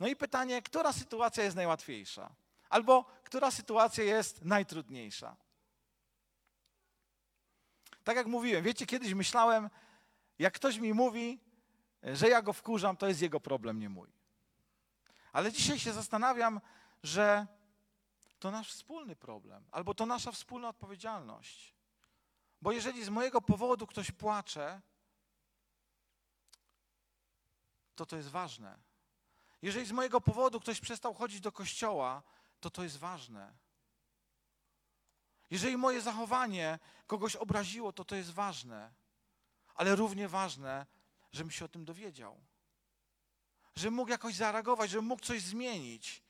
No 0.00 0.06
i 0.06 0.16
pytanie, 0.16 0.62
która 0.62 0.92
sytuacja 0.92 1.44
jest 1.44 1.56
najłatwiejsza? 1.56 2.34
Albo 2.68 3.04
która 3.24 3.50
sytuacja 3.50 4.04
jest 4.04 4.44
najtrudniejsza? 4.44 5.36
Tak 8.04 8.16
jak 8.16 8.26
mówiłem, 8.26 8.64
wiecie, 8.64 8.86
kiedyś 8.86 9.14
myślałem, 9.14 9.70
jak 10.38 10.54
ktoś 10.54 10.78
mi 10.78 10.94
mówi, 10.94 11.40
że 12.02 12.28
ja 12.28 12.42
go 12.42 12.52
wkurzam, 12.52 12.96
to 12.96 13.08
jest 13.08 13.22
jego 13.22 13.40
problem, 13.40 13.78
nie 13.78 13.88
mój. 13.88 14.12
Ale 15.32 15.52
dzisiaj 15.52 15.78
się 15.78 15.92
zastanawiam, 15.92 16.60
że 17.02 17.46
to 18.38 18.50
nasz 18.50 18.72
wspólny 18.72 19.16
problem, 19.16 19.64
albo 19.70 19.94
to 19.94 20.06
nasza 20.06 20.32
wspólna 20.32 20.68
odpowiedzialność. 20.68 21.74
Bo 22.62 22.72
jeżeli 22.72 23.04
z 23.04 23.08
mojego 23.08 23.40
powodu 23.40 23.86
ktoś 23.86 24.10
płacze, 24.10 24.80
to 27.94 28.06
to 28.06 28.16
jest 28.16 28.28
ważne. 28.28 28.78
Jeżeli 29.62 29.86
z 29.86 29.92
mojego 29.92 30.20
powodu 30.20 30.60
ktoś 30.60 30.80
przestał 30.80 31.14
chodzić 31.14 31.40
do 31.40 31.52
kościoła, 31.52 32.22
to 32.60 32.70
to 32.70 32.82
jest 32.82 32.98
ważne. 32.98 33.54
Jeżeli 35.50 35.76
moje 35.76 36.00
zachowanie 36.00 36.78
kogoś 37.06 37.36
obraziło, 37.36 37.92
to 37.92 38.04
to 38.04 38.16
jest 38.16 38.30
ważne. 38.30 38.92
Ale 39.74 39.96
równie 39.96 40.28
ważne, 40.28 40.86
żebym 41.32 41.50
się 41.50 41.64
o 41.64 41.68
tym 41.68 41.84
dowiedział. 41.84 42.40
Żebym 43.76 43.94
mógł 43.94 44.10
jakoś 44.10 44.34
zareagować, 44.34 44.90
żebym 44.90 45.06
mógł 45.06 45.22
coś 45.22 45.42
zmienić. 45.42 46.22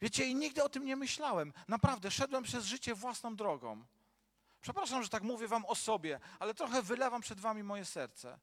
Wiecie, 0.00 0.24
i 0.24 0.34
nigdy 0.34 0.64
o 0.64 0.68
tym 0.68 0.84
nie 0.84 0.96
myślałem. 0.96 1.52
Naprawdę, 1.68 2.10
szedłem 2.10 2.42
przez 2.42 2.64
życie 2.64 2.94
własną 2.94 3.36
drogą. 3.36 3.84
Przepraszam, 4.60 5.02
że 5.02 5.08
tak 5.08 5.22
mówię 5.22 5.48
wam 5.48 5.64
o 5.64 5.74
sobie, 5.74 6.20
ale 6.38 6.54
trochę 6.54 6.82
wylewam 6.82 7.20
przed 7.20 7.40
wami 7.40 7.62
moje 7.62 7.84
serce. 7.84 8.38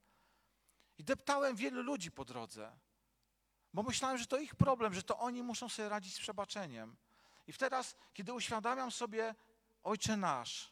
I 0.98 1.04
deptałem 1.04 1.56
wielu 1.56 1.82
ludzi 1.82 2.12
po 2.12 2.26
drodze, 2.26 2.78
bo 3.74 3.84
myślałem, 3.84 4.18
że 4.18 4.28
to 4.28 4.38
ich 4.38 4.56
problem, 4.56 4.94
że 4.94 5.04
to 5.04 5.20
oni 5.20 5.44
muszą 5.44 5.70
sobie 5.70 5.90
radzić 5.90 6.16
z 6.16 6.20
przebaczeniem. 6.20 6.98
I 7.48 7.54
teraz, 7.54 7.96
kiedy 8.14 8.34
uświadamiam 8.34 8.92
sobie, 8.92 9.36
Ojcze 9.84 10.18
nasz, 10.18 10.72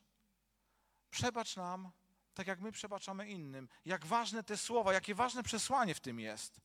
przebacz 1.10 1.56
nam, 1.56 1.92
tak 2.34 2.48
jak 2.48 2.60
my 2.60 2.72
przebaczamy 2.72 3.30
innym. 3.30 3.70
Jak 3.86 4.06
ważne 4.06 4.44
te 4.44 4.58
słowa, 4.58 4.94
jakie 4.94 5.16
ważne 5.16 5.44
przesłanie 5.44 5.96
w 5.96 6.00
tym 6.00 6.20
jest. 6.20 6.62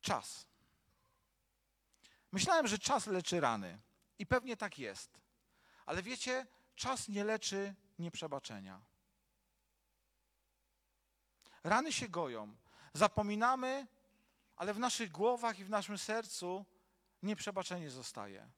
Czas. 0.00 0.51
Myślałem, 2.32 2.66
że 2.66 2.78
czas 2.78 3.06
leczy 3.06 3.40
rany. 3.40 3.78
I 4.18 4.26
pewnie 4.26 4.56
tak 4.56 4.78
jest. 4.78 5.20
Ale 5.86 6.02
wiecie, 6.02 6.46
czas 6.76 7.08
nie 7.08 7.24
leczy 7.24 7.74
nieprzebaczenia. 7.98 8.80
Rany 11.64 11.92
się 11.92 12.08
goją. 12.08 12.56
Zapominamy, 12.94 13.86
ale 14.56 14.74
w 14.74 14.78
naszych 14.78 15.10
głowach 15.10 15.58
i 15.58 15.64
w 15.64 15.70
naszym 15.70 15.98
sercu 15.98 16.64
nieprzebaczenie 17.22 17.90
zostaje. 17.90 18.50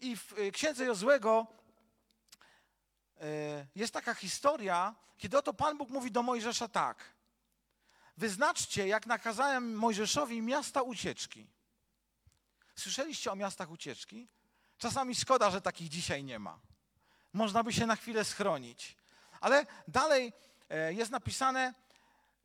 I 0.00 0.16
w 0.16 0.38
y, 0.38 0.52
księdze 0.52 0.84
Jozłego 0.84 1.46
y, 3.16 3.22
jest 3.74 3.92
taka 3.92 4.14
historia, 4.14 4.94
kiedy 5.18 5.38
oto 5.38 5.54
Pan 5.54 5.78
Bóg 5.78 5.90
mówi 5.90 6.10
do 6.10 6.22
Mojżesza 6.22 6.68
tak. 6.68 7.04
Wyznaczcie, 8.16 8.88
jak 8.88 9.06
nakazałem 9.06 9.74
Mojżeszowi, 9.74 10.42
miasta 10.42 10.82
ucieczki. 10.82 11.46
Słyszeliście 12.76 13.32
o 13.32 13.36
miastach 13.36 13.70
ucieczki? 13.70 14.28
Czasami 14.78 15.14
szkoda, 15.14 15.50
że 15.50 15.60
takich 15.60 15.88
dzisiaj 15.88 16.24
nie 16.24 16.38
ma. 16.38 16.58
Można 17.32 17.64
by 17.64 17.72
się 17.72 17.86
na 17.86 17.96
chwilę 17.96 18.24
schronić. 18.24 18.96
Ale 19.40 19.66
dalej 19.88 20.32
e, 20.68 20.94
jest 20.94 21.10
napisane 21.10 21.74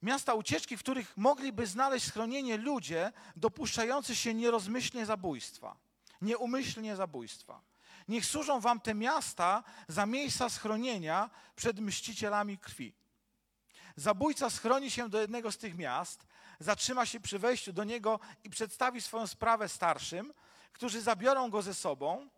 miasta 0.02 0.34
ucieczki, 0.34 0.78
w 0.78 0.80
których 0.80 1.18
mogliby 1.18 1.68
znaleźć 1.68 2.06
schronienie 2.06 2.58
ludzie 2.58 3.12
dopuszczający 3.36 4.16
się 4.16 4.34
nierozmyślnie 4.34 5.06
zabójstwa, 5.06 5.78
nieumyślnie 6.22 6.96
zabójstwa. 6.96 7.62
Niech 8.08 8.26
służą 8.26 8.60
wam 8.60 8.80
te 8.80 8.94
miasta 8.94 9.64
za 9.88 10.06
miejsca 10.06 10.50
schronienia 10.50 11.30
przed 11.56 11.80
mścicielami 11.80 12.58
krwi. 12.58 12.94
Zabójca 13.98 14.50
schroni 14.50 14.92
się 14.92 15.10
do 15.10 15.22
jednego 15.22 15.52
z 15.52 15.58
tych 15.58 15.78
miast, 15.78 16.28
zatrzyma 16.60 17.06
się 17.06 17.20
przy 17.20 17.40
wejściu 17.40 17.74
do 17.74 17.84
niego 17.84 18.20
i 18.44 18.50
przedstawi 18.50 19.02
swoją 19.02 19.28
sprawę 19.28 19.70
starszym, 19.70 20.34
którzy 20.74 21.02
zabiorą 21.02 21.50
go 21.50 21.62
ze 21.62 21.74
sobą 21.74 22.30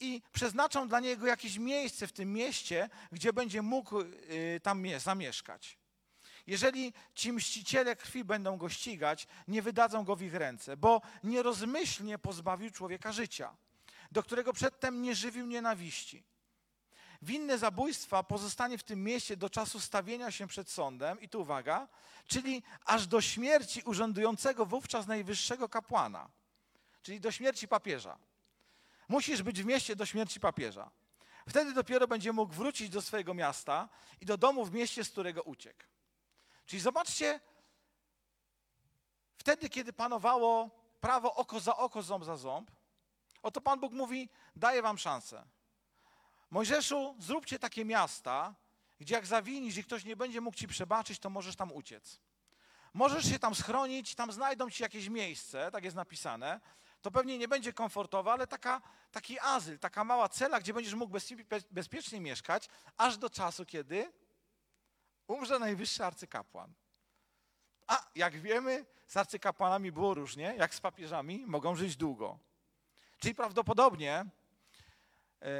i 0.00 0.22
przeznaczą 0.32 0.88
dla 0.88 1.00
niego 1.00 1.26
jakieś 1.26 1.58
miejsce 1.58 2.06
w 2.06 2.12
tym 2.12 2.32
mieście, 2.32 2.88
gdzie 3.12 3.32
będzie 3.32 3.62
mógł 3.62 4.00
y, 4.00 4.60
tam 4.62 4.84
zamieszkać. 4.98 5.78
Jeżeli 6.46 6.92
ci 7.14 7.32
mściciele 7.32 7.96
krwi 7.96 8.24
będą 8.24 8.56
go 8.56 8.68
ścigać, 8.68 9.26
nie 9.48 9.62
wydadzą 9.62 10.04
go 10.04 10.16
w 10.16 10.22
ich 10.22 10.34
ręce, 10.34 10.76
bo 10.76 11.00
nierozmyślnie 11.24 12.18
pozbawił 12.18 12.70
człowieka 12.70 13.12
życia, 13.12 13.56
do 14.12 14.22
którego 14.22 14.52
przedtem 14.52 15.02
nie 15.02 15.14
żywił 15.14 15.46
nienawiści. 15.46 16.22
Winne 17.22 17.58
zabójstwa 17.58 18.22
pozostanie 18.22 18.78
w 18.78 18.82
tym 18.82 19.04
mieście 19.04 19.36
do 19.36 19.50
czasu 19.50 19.80
stawienia 19.80 20.30
się 20.30 20.46
przed 20.46 20.70
sądem, 20.70 21.20
i 21.20 21.28
tu 21.28 21.40
uwaga, 21.40 21.88
czyli 22.26 22.62
aż 22.84 23.06
do 23.06 23.20
śmierci 23.20 23.82
urzędującego 23.82 24.66
wówczas 24.66 25.06
najwyższego 25.06 25.68
kapłana, 25.68 26.28
czyli 27.02 27.20
do 27.20 27.30
śmierci 27.30 27.68
papieża. 27.68 28.18
Musisz 29.08 29.42
być 29.42 29.62
w 29.62 29.66
mieście 29.66 29.96
do 29.96 30.06
śmierci 30.06 30.40
papieża. 30.40 30.90
Wtedy 31.48 31.72
dopiero 31.72 32.08
będzie 32.08 32.32
mógł 32.32 32.54
wrócić 32.54 32.88
do 32.88 33.02
swojego 33.02 33.34
miasta 33.34 33.88
i 34.20 34.26
do 34.26 34.36
domu 34.36 34.64
w 34.64 34.72
mieście, 34.72 35.04
z 35.04 35.10
którego 35.10 35.42
uciekł. 35.42 35.84
Czyli 36.66 36.82
zobaczcie, 36.82 37.40
wtedy, 39.36 39.68
kiedy 39.68 39.92
panowało 39.92 40.70
prawo 41.00 41.34
oko 41.34 41.60
za 41.60 41.76
oko, 41.76 42.02
ząb 42.02 42.24
za 42.24 42.36
ząb, 42.36 42.70
oto 43.42 43.60
Pan 43.60 43.80
Bóg 43.80 43.92
mówi: 43.92 44.28
daję 44.56 44.82
wam 44.82 44.98
szansę. 44.98 45.44
Mojżeszu, 46.52 47.16
zróbcie 47.18 47.58
takie 47.58 47.84
miasta, 47.84 48.54
gdzie 49.00 49.14
jak 49.14 49.26
zawinisz 49.26 49.76
i 49.76 49.84
ktoś 49.84 50.04
nie 50.04 50.16
będzie 50.16 50.40
mógł 50.40 50.56
ci 50.56 50.68
przebaczyć, 50.68 51.18
to 51.18 51.30
możesz 51.30 51.56
tam 51.56 51.72
uciec. 51.72 52.20
Możesz 52.94 53.30
się 53.30 53.38
tam 53.38 53.54
schronić, 53.54 54.14
tam 54.14 54.32
znajdą 54.32 54.70
ci 54.70 54.82
jakieś 54.82 55.08
miejsce, 55.08 55.70
tak 55.70 55.84
jest 55.84 55.96
napisane. 55.96 56.60
To 57.02 57.10
pewnie 57.10 57.38
nie 57.38 57.48
będzie 57.48 57.72
komfortowe, 57.72 58.32
ale 58.32 58.46
taka, 58.46 58.82
taki 59.12 59.40
azyl, 59.40 59.78
taka 59.78 60.04
mała 60.04 60.28
cela, 60.28 60.60
gdzie 60.60 60.74
będziesz 60.74 60.94
mógł 60.94 61.18
bezpiecznie 61.70 62.20
mieszkać, 62.20 62.68
aż 62.96 63.18
do 63.18 63.30
czasu, 63.30 63.66
kiedy 63.66 64.12
umrze 65.26 65.58
najwyższy 65.58 66.04
arcykapłan. 66.04 66.72
A 67.86 68.06
jak 68.14 68.40
wiemy, 68.40 68.86
z 69.06 69.16
arcykapłanami 69.16 69.92
było 69.92 70.14
różnie, 70.14 70.54
jak 70.58 70.74
z 70.74 70.80
papieżami, 70.80 71.46
mogą 71.46 71.76
żyć 71.76 71.96
długo. 71.96 72.38
Czyli 73.18 73.34
prawdopodobnie 73.34 74.26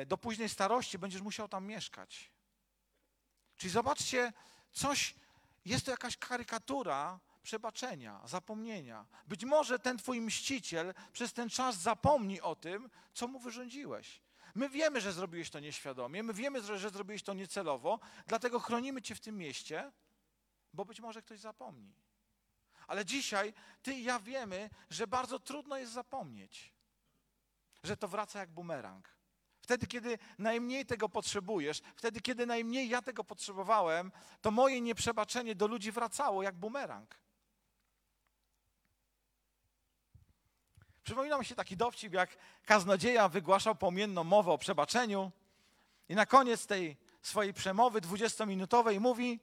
do 0.07 0.19
późnej 0.19 0.49
starości 0.49 0.99
będziesz 0.99 1.23
musiał 1.23 1.49
tam 1.49 1.67
mieszkać. 1.67 2.31
Czyli 3.57 3.71
zobaczcie, 3.71 4.33
coś, 4.73 5.15
jest 5.65 5.85
to 5.85 5.91
jakaś 5.91 6.17
karykatura 6.17 7.21
przebaczenia, 7.43 8.21
zapomnienia. 8.25 9.07
Być 9.27 9.45
może 9.45 9.79
ten 9.79 9.99
twój 9.99 10.21
mściciel 10.21 10.95
przez 11.13 11.33
ten 11.33 11.51
czas 11.51 11.77
zapomni 11.77 12.41
o 12.41 12.57
tym, 12.57 12.91
co 13.15 13.29
mu 13.29 13.39
wyrządziłeś. 13.39 14.21
My 14.55 14.69
wiemy, 14.69 15.01
że 15.01 15.13
zrobiłeś 15.13 15.51
to 15.51 15.61
nieświadomie, 15.61 16.23
my 16.23 16.35
wiemy, 16.35 16.63
że 16.63 16.91
zrobiłeś 16.91 17.23
to 17.23 17.35
niecelowo, 17.35 18.01
dlatego 18.27 18.61
chronimy 18.61 19.03
cię 19.03 19.15
w 19.15 19.21
tym 19.21 19.39
mieście, 19.39 19.93
bo 20.73 20.85
być 20.85 21.01
może 21.01 21.23
ktoś 21.23 21.41
zapomni. 21.41 21.95
Ale 22.87 23.05
dzisiaj 23.05 23.55
ty 23.83 23.95
i 23.95 24.05
ja 24.05 24.21
wiemy, 24.21 24.71
że 24.91 25.07
bardzo 25.07 25.39
trudno 25.39 25.77
jest 25.77 25.93
zapomnieć, 25.93 26.73
że 27.83 27.97
to 27.97 28.09
wraca 28.09 28.39
jak 28.39 28.51
bumerang. 28.51 29.09
Wtedy, 29.73 29.87
kiedy 29.87 30.19
najmniej 30.39 30.87
tego 30.87 31.09
potrzebujesz, 31.09 31.81
wtedy, 31.97 32.21
kiedy 32.21 32.47
najmniej 32.47 32.89
ja 32.89 33.03
tego 33.03 33.25
potrzebowałem, 33.25 34.13
to 34.41 34.51
moje 34.51 34.81
nieprzebaczenie 34.81 35.55
do 35.55 35.67
ludzi 35.67 35.93
wracało 35.93 36.43
jak 36.43 36.55
bumerang. 36.55 37.15
Przypomina 41.03 41.39
mi 41.39 41.45
się 41.45 41.55
taki 41.55 41.77
dowcip, 41.77 42.13
jak 42.13 42.37
kaznodzieja 42.67 43.29
wygłaszał 43.29 43.75
pomienną 43.75 44.25
mowę 44.25 44.53
o 44.53 44.59
przebaczeniu 44.59 45.33
i 46.09 46.15
na 46.15 46.27
koniec 46.27 46.67
tej 46.67 46.97
swojej 47.23 47.55
przemowy 47.55 48.01
dwudziestominutowej 48.01 49.01
mówi 49.01 49.41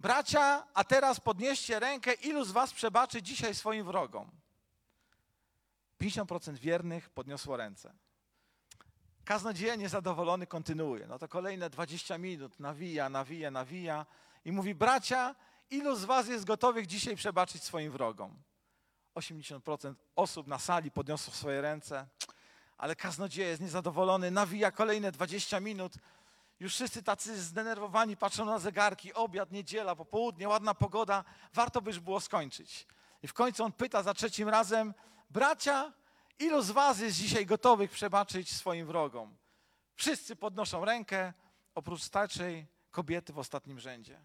bracia, 0.00 0.66
a 0.74 0.84
teraz 0.84 1.20
podnieście 1.20 1.80
rękę, 1.80 2.12
ilu 2.12 2.44
z 2.44 2.50
was 2.50 2.72
przebaczy 2.72 3.22
dzisiaj 3.22 3.54
swoim 3.54 3.86
wrogom? 3.86 4.30
50% 6.00 6.54
wiernych 6.54 7.10
podniosło 7.10 7.56
ręce. 7.56 8.01
Kaznodzieja 9.24 9.74
niezadowolony 9.74 10.46
kontynuuje. 10.46 11.06
No 11.06 11.18
to 11.18 11.28
kolejne 11.28 11.70
20 11.70 12.18
minut 12.18 12.60
nawija, 12.60 13.08
nawija, 13.08 13.50
nawija 13.50 14.06
i 14.44 14.52
mówi, 14.52 14.74
bracia, 14.74 15.34
ilu 15.70 15.96
z 15.96 16.04
was 16.04 16.28
jest 16.28 16.44
gotowych 16.44 16.86
dzisiaj 16.86 17.16
przebaczyć 17.16 17.62
swoim 17.62 17.92
wrogom? 17.92 18.42
80% 19.14 19.94
osób 20.16 20.46
na 20.46 20.58
sali 20.58 20.90
podniosło 20.90 21.34
swoje 21.34 21.60
ręce, 21.60 22.06
ale 22.78 22.96
kaznodzieja 22.96 23.48
jest 23.48 23.62
niezadowolony, 23.62 24.30
nawija 24.30 24.70
kolejne 24.70 25.12
20 25.12 25.60
minut 25.60 25.92
już 26.60 26.74
wszyscy 26.74 27.02
tacy 27.02 27.42
zdenerwowani 27.42 28.16
patrzą 28.16 28.44
na 28.44 28.58
zegarki, 28.58 29.14
obiad, 29.14 29.52
niedziela, 29.52 29.96
popołudnie, 29.96 30.48
ładna 30.48 30.74
pogoda, 30.74 31.24
warto 31.54 31.80
by 31.80 31.90
już 31.90 32.00
było 32.00 32.20
skończyć. 32.20 32.86
I 33.22 33.28
w 33.28 33.32
końcu 33.32 33.64
on 33.64 33.72
pyta 33.72 34.02
za 34.02 34.14
trzecim 34.14 34.48
razem, 34.48 34.94
bracia, 35.30 35.92
ilu 36.38 36.62
z 36.62 36.70
was 36.70 37.00
jest 37.00 37.16
dzisiaj 37.16 37.46
gotowych 37.46 37.90
przebaczyć 37.90 38.52
swoim 38.52 38.86
wrogom? 38.86 39.36
Wszyscy 39.94 40.36
podnoszą 40.36 40.84
rękę, 40.84 41.32
oprócz 41.74 42.02
starszej 42.02 42.66
kobiety 42.90 43.32
w 43.32 43.38
ostatnim 43.38 43.80
rzędzie. 43.80 44.20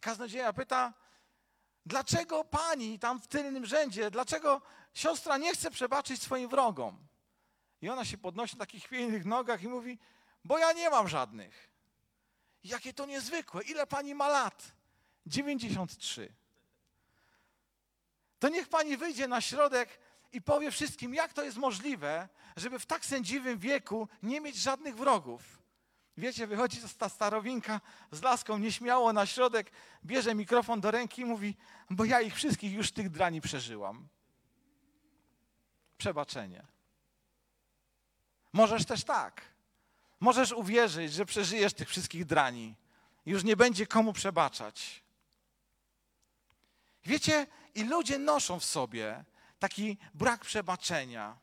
Kaznodzieja 0.00 0.52
pyta, 0.52 0.94
dlaczego 1.86 2.44
pani 2.44 2.98
tam 2.98 3.20
w 3.20 3.26
tylnym 3.26 3.66
rzędzie, 3.66 4.10
dlaczego 4.10 4.62
siostra 4.94 5.38
nie 5.38 5.52
chce 5.52 5.70
przebaczyć 5.70 6.22
swoim 6.22 6.48
wrogom? 6.48 7.08
I 7.80 7.88
ona 7.88 8.04
się 8.04 8.18
podnosi 8.18 8.56
na 8.56 8.60
takich 8.60 8.84
chwiejnych 8.84 9.24
nogach 9.24 9.62
i 9.62 9.68
mówi, 9.68 9.98
bo 10.44 10.58
ja 10.58 10.72
nie 10.72 10.90
mam 10.90 11.08
żadnych. 11.08 11.70
Jakie 12.64 12.92
to 12.94 13.06
niezwykłe. 13.06 13.62
Ile 13.62 13.86
pani 13.86 14.14
ma 14.14 14.28
lat? 14.28 14.72
93. 15.26 16.34
To 18.38 18.48
niech 18.48 18.68
pani 18.68 18.96
wyjdzie 18.96 19.28
na 19.28 19.40
środek 19.40 19.98
i 20.32 20.42
powie 20.42 20.70
wszystkim, 20.70 21.14
jak 21.14 21.32
to 21.32 21.44
jest 21.44 21.56
możliwe, 21.56 22.28
żeby 22.56 22.78
w 22.78 22.86
tak 22.86 23.06
sędziwym 23.06 23.58
wieku 23.58 24.08
nie 24.22 24.40
mieć 24.40 24.56
żadnych 24.56 24.96
wrogów. 24.96 25.58
Wiecie, 26.16 26.46
wychodzi 26.46 26.80
ta 26.98 27.08
starowinka 27.08 27.80
z 28.12 28.22
laską 28.22 28.58
nieśmiało 28.58 29.12
na 29.12 29.26
środek, 29.26 29.70
bierze 30.04 30.34
mikrofon 30.34 30.80
do 30.80 30.90
ręki 30.90 31.22
i 31.22 31.24
mówi, 31.24 31.56
bo 31.90 32.04
ja 32.04 32.20
ich 32.20 32.34
wszystkich 32.34 32.72
już 32.72 32.92
tych 32.92 33.10
drani 33.10 33.40
przeżyłam. 33.40 34.08
Przebaczenie. 35.98 36.66
Możesz 38.52 38.84
też 38.84 39.04
tak. 39.04 39.42
Możesz 40.20 40.52
uwierzyć, 40.52 41.12
że 41.12 41.24
przeżyjesz 41.26 41.74
tych 41.74 41.88
wszystkich 41.88 42.24
drani. 42.24 42.74
Już 43.26 43.44
nie 43.44 43.56
będzie 43.56 43.86
komu 43.86 44.12
przebaczać. 44.12 45.02
Wiecie, 47.04 47.46
i 47.74 47.84
ludzie 47.84 48.18
noszą 48.18 48.60
w 48.60 48.64
sobie 48.64 49.24
taki 49.58 49.98
brak 50.14 50.40
przebaczenia, 50.44 51.36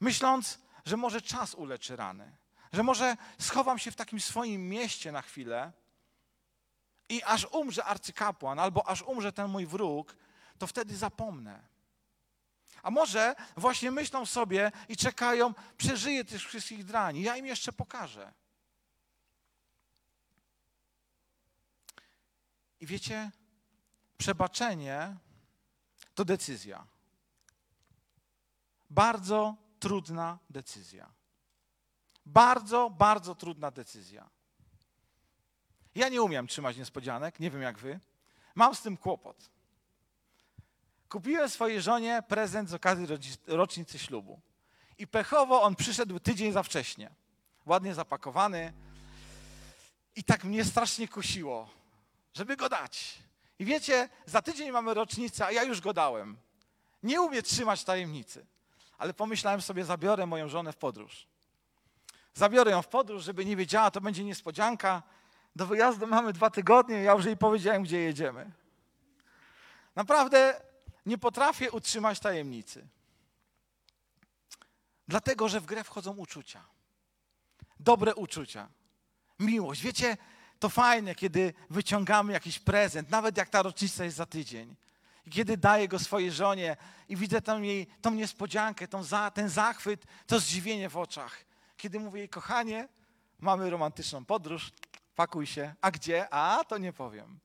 myśląc, 0.00 0.58
że 0.84 0.96
może 0.96 1.20
czas 1.22 1.54
uleczy 1.54 1.96
rany, 1.96 2.36
że 2.72 2.82
może 2.82 3.16
schowam 3.38 3.78
się 3.78 3.90
w 3.90 3.96
takim 3.96 4.20
swoim 4.20 4.68
mieście 4.68 5.12
na 5.12 5.22
chwilę 5.22 5.72
i 7.08 7.22
aż 7.22 7.44
umrze 7.44 7.84
arcykapłan, 7.84 8.58
albo 8.58 8.88
aż 8.88 9.02
umrze 9.02 9.32
ten 9.32 9.48
mój 9.48 9.66
wróg, 9.66 10.16
to 10.58 10.66
wtedy 10.66 10.96
zapomnę. 10.96 11.62
A 12.82 12.90
może 12.90 13.34
właśnie 13.56 13.90
myślą 13.90 14.26
sobie 14.26 14.72
i 14.88 14.96
czekają, 14.96 15.54
przeżyję 15.76 16.24
tych 16.24 16.42
wszystkich 16.42 16.84
drani, 16.84 17.22
ja 17.22 17.36
im 17.36 17.46
jeszcze 17.46 17.72
pokażę. 17.72 18.32
I 22.80 22.86
wiecie, 22.86 23.30
przebaczenie 24.20 25.16
to 26.14 26.24
decyzja. 26.24 26.86
Bardzo 28.90 29.56
trudna 29.80 30.38
decyzja. 30.50 31.10
Bardzo, 32.26 32.90
bardzo 32.90 33.34
trudna 33.34 33.70
decyzja. 33.70 34.30
Ja 35.94 36.08
nie 36.08 36.22
umiem 36.22 36.46
trzymać 36.46 36.76
niespodzianek, 36.76 37.40
nie 37.40 37.50
wiem 37.50 37.62
jak 37.62 37.78
wy. 37.78 38.00
Mam 38.54 38.74
z 38.74 38.82
tym 38.82 38.96
kłopot. 38.96 39.50
Kupiłem 41.08 41.48
swojej 41.48 41.82
żonie 41.82 42.22
prezent 42.28 42.70
z 42.70 42.74
okazji 42.74 43.06
rocznicy 43.46 43.98
ślubu. 43.98 44.40
I 44.98 45.06
pechowo 45.06 45.62
on 45.62 45.76
przyszedł 45.76 46.20
tydzień 46.20 46.52
za 46.52 46.62
wcześnie. 46.62 47.10
Ładnie 47.66 47.94
zapakowany. 47.94 48.72
I 50.16 50.24
tak 50.24 50.44
mnie 50.44 50.64
strasznie 50.64 51.08
kusiło, 51.08 51.68
żeby 52.34 52.56
go 52.56 52.68
dać. 52.68 53.29
I 53.60 53.64
wiecie, 53.64 54.08
za 54.26 54.42
tydzień 54.42 54.70
mamy 54.70 54.94
rocznicę, 54.94 55.46
a 55.46 55.52
ja 55.52 55.62
już 55.62 55.80
go 55.80 55.92
dałem. 55.92 56.36
Nie 57.02 57.22
umiem 57.22 57.42
trzymać 57.42 57.84
tajemnicy. 57.84 58.46
Ale 58.98 59.14
pomyślałem 59.14 59.62
sobie, 59.62 59.84
zabiorę 59.84 60.26
moją 60.26 60.48
żonę 60.48 60.72
w 60.72 60.76
podróż. 60.76 61.26
Zabiorę 62.34 62.70
ją 62.70 62.82
w 62.82 62.88
podróż, 62.88 63.24
żeby 63.24 63.44
nie 63.44 63.56
wiedziała, 63.56 63.90
to 63.90 64.00
będzie 64.00 64.24
niespodzianka. 64.24 65.02
Do 65.56 65.66
wyjazdu 65.66 66.06
mamy 66.06 66.32
dwa 66.32 66.50
tygodnie, 66.50 67.02
ja 67.02 67.12
już 67.12 67.24
jej 67.24 67.36
powiedziałem, 67.36 67.82
gdzie 67.82 67.98
jedziemy. 67.98 68.50
Naprawdę 69.96 70.60
nie 71.06 71.18
potrafię 71.18 71.70
utrzymać 71.70 72.20
tajemnicy. 72.20 72.86
Dlatego, 75.08 75.48
że 75.48 75.60
w 75.60 75.66
grę 75.66 75.84
wchodzą 75.84 76.16
uczucia. 76.16 76.64
Dobre 77.80 78.14
uczucia. 78.14 78.68
Miłość. 79.38 79.82
Wiecie, 79.82 80.16
to 80.60 80.68
fajne, 80.68 81.14
kiedy 81.14 81.54
wyciągamy 81.70 82.32
jakiś 82.32 82.58
prezent, 82.58 83.10
nawet 83.10 83.36
jak 83.36 83.48
ta 83.48 83.62
rocznica 83.62 84.04
jest 84.04 84.16
za 84.16 84.26
tydzień. 84.26 84.76
I 85.26 85.30
kiedy 85.30 85.56
daję 85.56 85.88
go 85.88 85.98
swojej 85.98 86.32
żonie 86.32 86.76
i 87.08 87.16
widzę 87.16 87.42
tam 87.42 87.64
jej 87.64 87.86
tą 88.02 88.10
niespodziankę, 88.10 88.88
tą 88.88 89.02
za, 89.02 89.30
ten 89.30 89.48
zachwyt, 89.48 90.04
to 90.26 90.40
zdziwienie 90.40 90.88
w 90.88 90.96
oczach. 90.96 91.44
Kiedy 91.76 92.00
mówię 92.00 92.18
jej, 92.20 92.28
kochanie, 92.28 92.88
mamy 93.38 93.70
romantyczną 93.70 94.24
podróż, 94.24 94.72
pakuj 95.16 95.46
się. 95.46 95.74
A 95.80 95.90
gdzie? 95.90 96.34
A, 96.34 96.64
to 96.68 96.78
nie 96.78 96.92
powiem. 96.92 97.38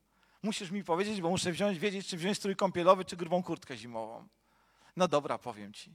Musisz 0.43 0.71
mi 0.71 0.83
powiedzieć, 0.83 1.21
bo 1.21 1.29
muszę 1.29 1.51
wziąć, 1.51 1.79
wiedzieć, 1.79 2.07
czy 2.07 2.17
wziąć 2.17 2.37
strój 2.37 2.55
kąpielowy, 2.55 3.05
czy 3.05 3.17
grubą 3.17 3.43
kurtkę 3.43 3.77
zimową. 3.77 4.27
No 4.95 5.07
dobra, 5.07 5.37
powiem 5.37 5.73
ci. 5.73 5.93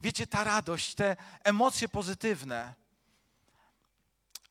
Wiecie, 0.00 0.26
ta 0.26 0.44
radość, 0.44 0.94
te 0.94 1.16
emocje 1.44 1.88
pozytywne, 1.88 2.74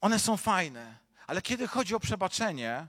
one 0.02 0.20
są 0.20 0.38
fajne, 0.38 1.05
ale 1.28 1.42
kiedy 1.42 1.68
chodzi 1.68 1.96
o 1.96 2.00
przebaczenie, 2.00 2.88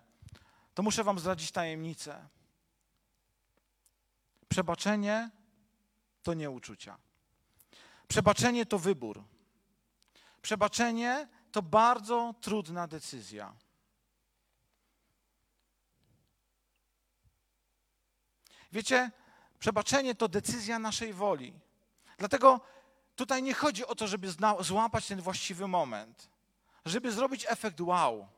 to 0.75 0.83
muszę 0.83 1.05
wam 1.05 1.19
zdradzić 1.19 1.51
tajemnicę. 1.51 2.29
Przebaczenie 4.49 5.31
to 6.23 6.35
nie 6.35 6.51
uczucia. 6.51 6.99
Przebaczenie 8.09 8.67
to 8.67 8.79
wybór. 8.79 9.25
Przebaczenie 10.43 11.29
to 11.53 11.63
bardzo 11.63 12.35
trudna 12.41 12.87
decyzja. 12.87 13.55
Wiecie, 18.73 19.11
przebaczenie 19.59 20.15
to 20.15 20.29
decyzja 20.29 20.79
naszej 20.79 21.13
woli. 21.13 21.61
Dlatego 22.19 22.61
tutaj 23.17 23.43
nie 23.43 23.55
chodzi 23.55 23.87
o 23.87 23.95
to, 23.95 24.07
żeby 24.07 24.29
złapać 24.61 25.07
ten 25.07 25.21
właściwy 25.21 25.69
moment, 25.69 26.29
żeby 26.87 27.13
zrobić 27.13 27.47
efekt 27.49 27.81
wow, 27.81 28.29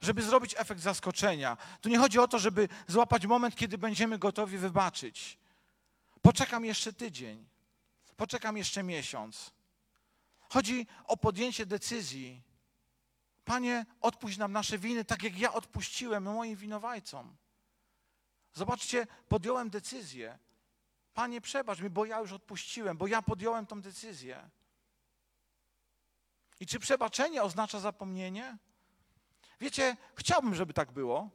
żeby 0.00 0.22
zrobić 0.22 0.54
efekt 0.58 0.80
zaskoczenia. 0.80 1.56
Tu 1.80 1.88
nie 1.88 1.98
chodzi 1.98 2.18
o 2.18 2.28
to, 2.28 2.38
żeby 2.38 2.68
złapać 2.86 3.26
moment, 3.26 3.56
kiedy 3.56 3.78
będziemy 3.78 4.18
gotowi 4.18 4.58
wybaczyć. 4.58 5.38
Poczekam 6.22 6.64
jeszcze 6.64 6.92
tydzień, 6.92 7.48
poczekam 8.16 8.56
jeszcze 8.56 8.82
miesiąc. 8.82 9.52
Chodzi 10.48 10.86
o 11.06 11.16
podjęcie 11.16 11.66
decyzji. 11.66 12.42
Panie, 13.44 13.86
odpuść 14.00 14.38
nam 14.38 14.52
nasze 14.52 14.78
winy, 14.78 15.04
tak 15.04 15.22
jak 15.22 15.38
ja 15.38 15.52
odpuściłem 15.52 16.22
moim 16.22 16.56
winowajcom. 16.56 17.36
Zobaczcie, 18.52 19.06
podjąłem 19.28 19.70
decyzję. 19.70 20.38
Panie, 21.14 21.40
przebacz 21.40 21.80
mi, 21.80 21.90
bo 21.90 22.04
ja 22.04 22.20
już 22.20 22.32
odpuściłem, 22.32 22.96
bo 22.96 23.06
ja 23.06 23.22
podjąłem 23.22 23.66
tą 23.66 23.80
decyzję. 23.80 24.50
I 26.60 26.66
czy 26.66 26.78
przebaczenie 26.78 27.42
oznacza 27.42 27.80
zapomnienie? 27.80 28.56
Wiecie, 29.60 29.96
chciałbym, 30.14 30.54
żeby 30.54 30.74
tak 30.74 30.92
było, 30.92 31.30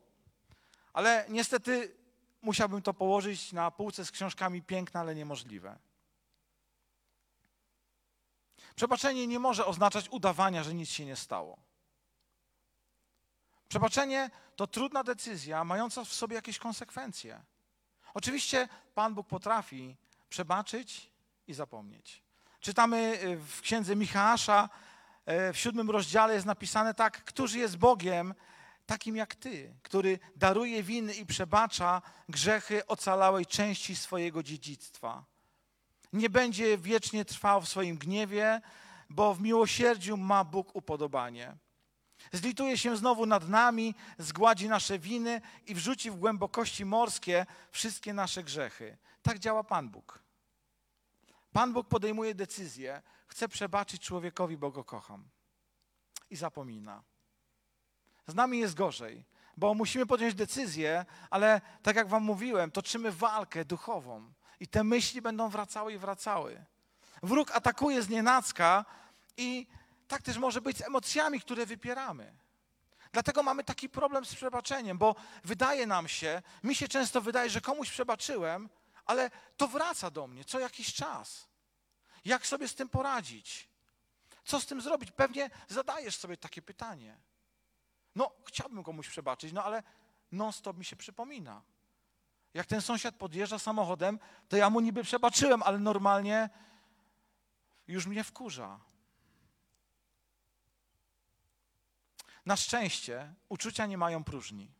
ale 0.93 1.25
niestety 1.29 1.95
musiałbym 2.41 2.81
to 2.81 2.93
położyć 2.93 3.53
na 3.53 3.71
półce 3.71 4.05
z 4.05 4.11
książkami 4.11 4.61
piękne, 4.61 4.99
ale 4.99 5.15
niemożliwe. 5.15 5.79
Przebaczenie 8.75 9.27
nie 9.27 9.39
może 9.39 9.65
oznaczać 9.65 10.09
udawania, 10.09 10.63
że 10.63 10.73
nic 10.73 10.89
się 10.89 11.05
nie 11.05 11.15
stało. 11.15 11.57
Przebaczenie 13.69 14.29
to 14.55 14.67
trudna 14.67 15.03
decyzja, 15.03 15.63
mająca 15.63 16.03
w 16.03 16.13
sobie 16.13 16.35
jakieś 16.35 16.59
konsekwencje. 16.59 17.41
Oczywiście 18.13 18.67
Pan 18.95 19.13
Bóg 19.13 19.27
potrafi 19.27 19.95
przebaczyć 20.29 21.09
i 21.47 21.53
zapomnieć. 21.53 22.23
Czytamy 22.59 23.19
y, 23.23 23.37
w 23.37 23.61
księdze 23.61 23.95
Michała, 23.95 24.69
w 25.27 25.57
siódmym 25.57 25.89
rozdziale 25.89 26.33
jest 26.33 26.45
napisane 26.45 26.93
tak, 26.93 27.23
któż 27.23 27.53
jest 27.53 27.77
Bogiem 27.77 28.33
takim 28.85 29.15
jak 29.15 29.35
Ty, 29.35 29.75
który 29.83 30.19
daruje 30.35 30.83
winy 30.83 31.13
i 31.13 31.25
przebacza 31.25 32.01
grzechy 32.29 32.87
ocalałej 32.87 33.45
części 33.45 33.95
swojego 33.95 34.43
dziedzictwa. 34.43 35.25
Nie 36.13 36.29
będzie 36.29 36.77
wiecznie 36.77 37.25
trwał 37.25 37.61
w 37.61 37.69
swoim 37.69 37.97
gniewie, 37.97 38.61
bo 39.09 39.33
w 39.33 39.41
miłosierdziu 39.41 40.17
ma 40.17 40.43
Bóg 40.43 40.75
upodobanie. 40.75 41.57
Zlituje 42.33 42.77
się 42.77 42.97
znowu 42.97 43.25
nad 43.25 43.49
nami, 43.49 43.95
zgładzi 44.17 44.69
nasze 44.69 44.99
winy 44.99 45.41
i 45.65 45.75
wrzuci 45.75 46.11
w 46.11 46.15
głębokości 46.15 46.85
morskie 46.85 47.45
wszystkie 47.71 48.13
nasze 48.13 48.43
grzechy. 48.43 48.97
Tak 49.21 49.39
działa 49.39 49.63
Pan 49.63 49.89
Bóg. 49.89 50.23
Pan 51.53 51.73
Bóg 51.73 51.87
podejmuje 51.87 52.35
decyzję, 52.35 53.01
chce 53.27 53.47
przebaczyć 53.47 54.01
człowiekowi, 54.01 54.57
bo 54.57 54.71
go 54.71 54.83
kocham. 54.83 55.29
i 56.29 56.35
zapomina. 56.35 57.03
Z 58.27 58.35
nami 58.35 58.59
jest 58.59 58.73
gorzej, 58.73 59.25
bo 59.57 59.73
musimy 59.73 60.05
podjąć 60.05 60.35
decyzję, 60.35 61.05
ale 61.29 61.61
tak 61.83 61.95
jak 61.95 62.07
Wam 62.07 62.23
mówiłem, 62.23 62.71
toczymy 62.71 63.11
walkę 63.11 63.65
duchową 63.65 64.33
i 64.59 64.67
te 64.67 64.83
myśli 64.83 65.21
będą 65.21 65.49
wracały 65.49 65.93
i 65.93 65.97
wracały. 65.97 66.65
Wróg 67.23 67.51
atakuje 67.51 68.01
z 68.01 68.09
nienacka 68.09 68.85
i 69.37 69.67
tak 70.07 70.21
też 70.21 70.37
może 70.37 70.61
być 70.61 70.77
z 70.77 70.81
emocjami, 70.81 71.39
które 71.41 71.65
wypieramy. 71.65 72.37
Dlatego 73.11 73.43
mamy 73.43 73.63
taki 73.63 73.89
problem 73.89 74.25
z 74.25 74.35
przebaczeniem, 74.35 74.97
bo 74.97 75.15
wydaje 75.43 75.87
nam 75.87 76.07
się, 76.07 76.41
mi 76.63 76.75
się 76.75 76.87
często 76.87 77.21
wydaje, 77.21 77.49
że 77.49 77.61
komuś 77.61 77.91
przebaczyłem, 77.91 78.69
ale 79.05 79.31
to 79.57 79.67
wraca 79.67 80.11
do 80.11 80.27
mnie 80.27 80.45
co 80.45 80.59
jakiś 80.59 80.93
czas. 80.93 81.47
Jak 82.25 82.47
sobie 82.47 82.67
z 82.67 82.75
tym 82.75 82.89
poradzić? 82.89 83.69
Co 84.45 84.59
z 84.59 84.65
tym 84.65 84.81
zrobić? 84.81 85.11
Pewnie 85.11 85.49
zadajesz 85.67 86.15
sobie 86.15 86.37
takie 86.37 86.61
pytanie. 86.61 87.17
No, 88.15 88.31
chciałbym 88.45 88.83
komuś 88.83 89.09
przebaczyć, 89.09 89.53
no 89.53 89.63
ale 89.63 89.83
non-stop 90.31 90.77
mi 90.77 90.85
się 90.85 90.95
przypomina. 90.95 91.61
Jak 92.53 92.67
ten 92.67 92.81
sąsiad 92.81 93.15
podjeżdża 93.15 93.59
samochodem, 93.59 94.19
to 94.49 94.57
ja 94.57 94.69
mu 94.69 94.79
niby 94.79 95.03
przebaczyłem, 95.03 95.63
ale 95.63 95.79
normalnie 95.79 96.49
już 97.87 98.05
mnie 98.05 98.23
wkurza. 98.23 98.79
Na 102.45 102.55
szczęście 102.55 103.33
uczucia 103.49 103.85
nie 103.85 103.97
mają 103.97 104.23
próżni. 104.23 104.71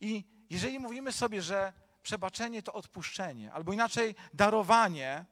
I 0.00 0.24
jeżeli 0.50 0.78
mówimy 0.78 1.12
sobie, 1.12 1.42
że 1.42 1.72
przebaczenie 2.06 2.62
to 2.62 2.72
odpuszczenie, 2.72 3.52
albo 3.52 3.72
inaczej 3.72 4.14
darowanie, 4.34 5.24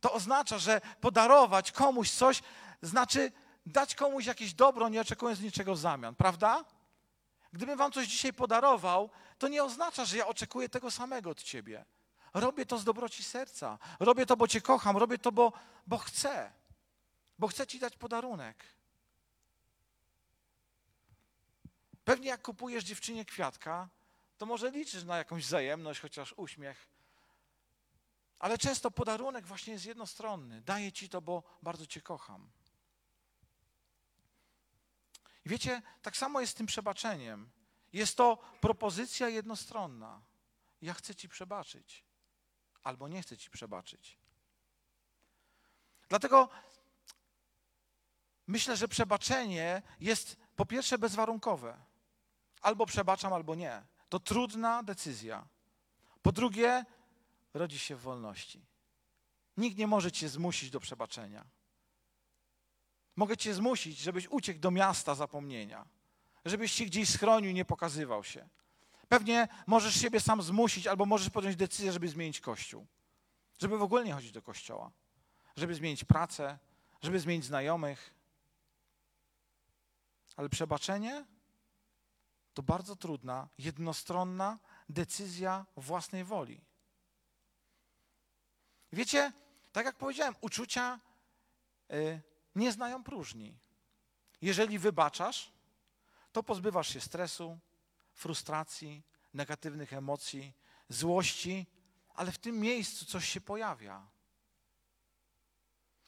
to 0.00 0.12
oznacza, 0.12 0.58
że 0.58 0.80
podarować 1.00 1.72
komuś 1.72 2.10
coś 2.10 2.42
znaczy 2.82 3.32
dać 3.66 3.94
komuś 3.94 4.26
jakieś 4.26 4.54
dobro, 4.54 4.88
nie 4.88 5.00
oczekując 5.00 5.40
niczego 5.40 5.74
w 5.74 5.78
zamian, 5.78 6.14
prawda? 6.14 6.64
Gdybym 7.52 7.78
wam 7.78 7.92
coś 7.92 8.06
dzisiaj 8.06 8.32
podarował, 8.32 9.10
to 9.38 9.48
nie 9.48 9.64
oznacza, 9.64 10.04
że 10.04 10.16
ja 10.16 10.26
oczekuję 10.26 10.68
tego 10.68 10.90
samego 10.90 11.30
od 11.30 11.42
ciebie. 11.42 11.84
Robię 12.34 12.66
to 12.66 12.78
z 12.78 12.84
dobroci 12.84 13.24
serca. 13.24 13.78
Robię 13.98 14.26
to, 14.26 14.36
bo 14.36 14.48
cię 14.48 14.60
kocham. 14.60 14.96
Robię 14.96 15.18
to, 15.18 15.32
bo, 15.32 15.52
bo 15.86 15.98
chcę. 15.98 16.52
Bo 17.38 17.48
chcę 17.48 17.66
ci 17.66 17.78
dać 17.78 17.96
podarunek. 17.96 18.64
Pewnie 22.04 22.28
jak 22.28 22.42
kupujesz 22.42 22.84
dziewczynie 22.84 23.24
kwiatka, 23.24 23.88
to 24.40 24.46
może 24.46 24.70
liczysz 24.70 25.04
na 25.04 25.16
jakąś 25.16 25.44
wzajemność, 25.44 26.00
chociaż 26.00 26.34
uśmiech. 26.36 26.88
Ale 28.38 28.58
często 28.58 28.90
podarunek 28.90 29.46
właśnie 29.46 29.72
jest 29.72 29.86
jednostronny. 29.86 30.60
Daję 30.60 30.92
ci 30.92 31.08
to, 31.08 31.22
bo 31.22 31.42
bardzo 31.62 31.86
cię 31.86 32.00
kocham. 32.00 32.50
I 35.44 35.48
wiecie, 35.48 35.82
tak 36.02 36.16
samo 36.16 36.40
jest 36.40 36.52
z 36.52 36.54
tym 36.54 36.66
przebaczeniem. 36.66 37.50
Jest 37.92 38.16
to 38.16 38.36
propozycja 38.60 39.28
jednostronna. 39.28 40.22
Ja 40.82 40.94
chcę 40.94 41.14
ci 41.14 41.28
przebaczyć, 41.28 42.04
albo 42.82 43.08
nie 43.08 43.22
chcę 43.22 43.36
ci 43.36 43.50
przebaczyć. 43.50 44.18
Dlatego 46.08 46.48
myślę, 48.46 48.76
że 48.76 48.88
przebaczenie 48.88 49.82
jest 50.00 50.36
po 50.56 50.66
pierwsze 50.66 50.98
bezwarunkowe. 50.98 51.84
Albo 52.60 52.86
przebaczam, 52.86 53.32
albo 53.32 53.54
nie. 53.54 53.89
To 54.10 54.20
trudna 54.20 54.82
decyzja. 54.82 55.48
Po 56.22 56.32
drugie, 56.32 56.84
rodzi 57.54 57.78
się 57.78 57.96
w 57.96 58.00
wolności. 58.00 58.66
Nikt 59.56 59.78
nie 59.78 59.86
może 59.86 60.12
cię 60.12 60.28
zmusić 60.28 60.70
do 60.70 60.80
przebaczenia. 60.80 61.46
Mogę 63.16 63.36
cię 63.36 63.54
zmusić, 63.54 63.98
żebyś 63.98 64.28
uciekł 64.28 64.60
do 64.60 64.70
miasta 64.70 65.14
zapomnienia, 65.14 65.86
żebyś 66.44 66.72
się 66.72 66.84
gdzieś 66.84 67.08
schronił, 67.08 67.52
nie 67.52 67.64
pokazywał 67.64 68.24
się. 68.24 68.48
Pewnie 69.08 69.48
możesz 69.66 69.94
siebie 69.94 70.20
sam 70.20 70.42
zmusić, 70.42 70.86
albo 70.86 71.06
możesz 71.06 71.30
podjąć 71.30 71.56
decyzję, 71.56 71.92
żeby 71.92 72.08
zmienić 72.08 72.40
kościół, 72.40 72.86
żeby 73.58 73.78
w 73.78 73.82
ogóle 73.82 74.04
nie 74.04 74.12
chodzić 74.12 74.32
do 74.32 74.42
kościoła, 74.42 74.90
żeby 75.56 75.74
zmienić 75.74 76.04
pracę, 76.04 76.58
żeby 77.02 77.20
zmienić 77.20 77.44
znajomych. 77.44 78.14
Ale 80.36 80.48
przebaczenie 80.48 81.24
to 82.54 82.62
bardzo 82.62 82.96
trudna, 82.96 83.48
jednostronna 83.58 84.58
decyzja 84.88 85.66
własnej 85.76 86.24
woli. 86.24 86.60
Wiecie, 88.92 89.32
tak 89.72 89.86
jak 89.86 89.96
powiedziałem, 89.96 90.34
uczucia 90.40 91.00
y, 91.92 92.22
nie 92.54 92.72
znają 92.72 93.04
próżni. 93.04 93.58
Jeżeli 94.42 94.78
wybaczasz, 94.78 95.52
to 96.32 96.42
pozbywasz 96.42 96.88
się 96.88 97.00
stresu, 97.00 97.58
frustracji, 98.12 99.02
negatywnych 99.34 99.92
emocji, 99.92 100.52
złości, 100.88 101.66
ale 102.14 102.32
w 102.32 102.38
tym 102.38 102.60
miejscu 102.60 103.04
coś 103.04 103.28
się 103.28 103.40
pojawia. 103.40 104.06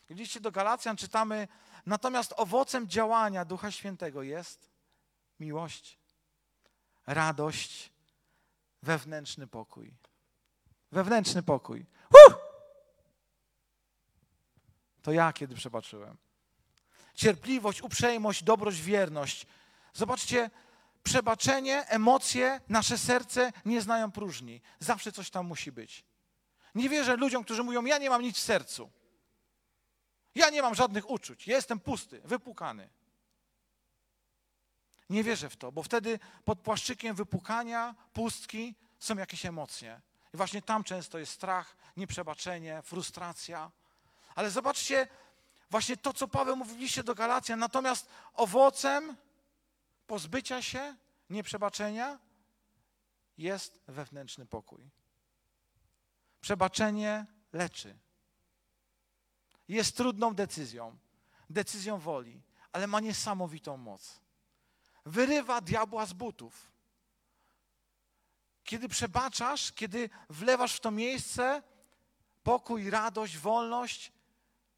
Widzicie, 0.09 0.40
do 0.40 0.52
Galacjan 0.52 0.96
czytamy, 0.96 1.48
natomiast 1.87 2.35
owocem 2.37 2.88
działania 2.88 3.44
Ducha 3.44 3.70
Świętego 3.70 4.22
jest 4.22 4.70
miłość, 5.40 5.98
radość, 7.06 7.92
wewnętrzny 8.82 9.46
pokój. 9.46 9.94
Wewnętrzny 10.92 11.42
pokój. 11.42 11.86
Uh! 12.28 12.34
To 15.02 15.12
ja 15.12 15.32
kiedy 15.32 15.54
przebaczyłem. 15.54 16.16
Cierpliwość, 17.14 17.82
uprzejmość, 17.82 18.42
dobrość, 18.42 18.80
wierność. 18.80 19.46
Zobaczcie, 19.92 20.50
przebaczenie, 21.02 21.86
emocje, 21.88 22.60
nasze 22.68 22.98
serce 22.98 23.52
nie 23.64 23.82
znają 23.82 24.12
próżni. 24.12 24.60
Zawsze 24.78 25.12
coś 25.12 25.30
tam 25.30 25.46
musi 25.46 25.72
być. 25.72 26.04
Nie 26.74 26.88
wierzę 26.88 27.16
ludziom, 27.16 27.44
którzy 27.44 27.62
mówią: 27.62 27.84
Ja 27.84 27.98
nie 27.98 28.10
mam 28.10 28.22
nic 28.22 28.36
w 28.36 28.42
sercu. 28.42 28.90
Ja 30.34 30.50
nie 30.50 30.62
mam 30.62 30.74
żadnych 30.74 31.10
uczuć. 31.10 31.46
Jestem 31.46 31.80
pusty, 31.80 32.20
wypukany. 32.24 32.88
Nie 35.12 35.25
wierzę 35.25 35.51
w 35.51 35.57
to, 35.57 35.72
bo 35.72 35.83
wtedy 35.83 36.18
pod 36.44 36.61
płaszczykiem 36.61 37.16
wypukania, 37.16 37.94
pustki 38.12 38.75
są 38.98 39.16
jakieś 39.16 39.46
emocje. 39.46 40.01
I 40.35 40.37
właśnie 40.37 40.62
tam 40.62 40.85
często 40.85 41.18
jest 41.18 41.33
strach, 41.33 41.77
nieprzebaczenie, 41.96 42.83
frustracja. 42.83 43.70
Ale 44.35 44.51
zobaczcie, 44.51 45.09
właśnie 45.70 45.96
to, 45.96 46.12
co 46.12 46.29
Paweł 46.29 46.57
mówiliście 46.57 47.05
do 47.05 47.14
Galacjan, 47.14 47.59
natomiast 47.59 48.09
owocem 48.35 49.16
pozbycia 50.07 50.62
się, 50.62 50.96
nieprzebaczenia 51.31 52.18
jest 53.38 53.81
wewnętrzny 53.87 54.46
pokój. 54.46 54.90
Przebaczenie 56.40 57.27
leczy. 57.53 57.98
Jest 59.68 59.96
trudną 59.96 60.35
decyzją, 60.35 60.96
decyzją 61.51 61.98
woli, 61.98 62.42
ale 62.72 62.87
ma 62.87 63.01
niesamowitą 63.01 63.77
moc. 63.77 64.21
Wyrywa 65.06 65.60
diabła 65.60 66.06
z 66.06 66.12
butów. 66.12 66.72
Kiedy 68.64 68.88
przebaczasz, 68.88 69.72
kiedy 69.72 70.10
wlewasz 70.30 70.74
w 70.74 70.80
to 70.80 70.90
miejsce 70.90 71.62
pokój, 72.42 72.90
radość, 72.90 73.38
wolność, 73.38 74.12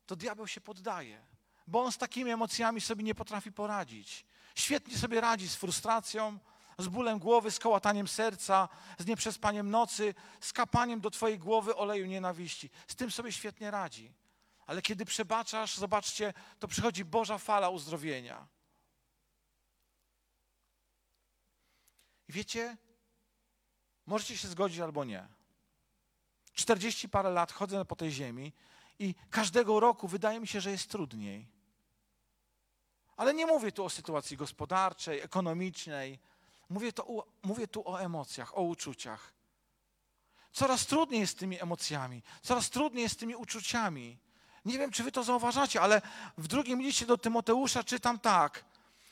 to 0.07 0.17
diabeł 0.17 0.47
się 0.47 0.61
poddaje, 0.61 1.27
bo 1.67 1.83
on 1.83 1.93
z 1.93 1.99
takimi 1.99 2.31
emocjami 2.31 2.81
sobie 2.81 3.05
nie 3.05 3.15
potrafi 3.15 3.53
poradzić. 3.53 4.27
Świetnie 4.55 4.99
sobie 4.99 5.21
radzi 5.21 5.49
z 5.49 5.55
frustracją, 5.55 6.39
z 6.79 6.89
bólem 6.89 7.19
głowy, 7.19 7.51
z 7.51 7.59
kołataniem 7.59 8.09
serca, 8.09 8.69
z 8.99 9.07
nieprzespaniem 9.07 9.71
nocy, 9.71 10.15
z 10.41 10.53
kapaniem 10.53 11.01
do 11.01 11.11
Twojej 11.11 11.39
głowy 11.39 11.77
oleju 11.77 12.07
nienawiści. 12.07 12.71
Z 12.89 12.97
tym 12.97 13.11
sobie 13.11 13.33
świetnie 13.33 13.71
radzi. 13.71 14.13
Ale 14.67 14.83
kiedy 14.83 15.05
przebaczasz, 15.05 15.77
zobaczcie, 15.77 16.35
to 16.59 16.69
przychodzi 16.69 17.05
Boża 17.05 17.39
fala 17.39 17.69
uzdrowienia. 17.69 18.47
Wiecie, 22.35 22.77
możecie 24.07 24.39
się 24.39 24.49
zgodzić 24.49 24.81
albo 24.81 25.05
nie. 25.05 25.29
40 26.53 27.09
parę 27.09 27.31
lat 27.31 27.53
chodzę 27.53 27.85
po 27.85 27.97
tej 27.97 28.11
ziemi 28.11 28.53
i 28.99 29.15
każdego 29.31 29.81
roku 29.81 30.09
wydaje 30.09 30.41
mi 30.41 30.47
się, 30.47 30.61
że 30.61 30.71
jest 30.71 30.91
trudniej. 30.91 31.49
Ale 33.17 33.35
nie 33.35 33.47
mówię 33.47 33.73
tu 33.73 33.85
o 33.85 33.91
sytuacji 33.91 34.37
gospodarczej, 34.37 35.21
ekonomicznej. 35.21 36.19
Mówię, 36.69 36.93
to, 36.93 37.27
mówię 37.43 37.69
tu 37.69 37.89
o 37.89 38.01
emocjach, 38.01 38.59
o 38.59 38.63
uczuciach. 38.63 39.33
Coraz 40.53 40.87
trudniej 40.87 41.21
jest 41.21 41.33
z 41.33 41.37
tymi 41.37 41.63
emocjami, 41.63 42.23
coraz 42.43 42.71
trudniej 42.71 43.03
jest 43.03 43.15
z 43.15 43.19
tymi 43.19 43.35
uczuciami. 43.37 44.19
Nie 44.65 44.79
wiem, 44.79 44.91
czy 44.91 45.03
wy 45.03 45.13
to 45.13 45.25
zauważacie, 45.25 45.81
ale 45.81 46.03
w 46.39 46.49
drugim 46.49 46.83
liście 46.83 47.07
do 47.07 47.19
Tymoteusza 47.19 47.85
czytam 47.85 48.19
tak. 48.19 48.65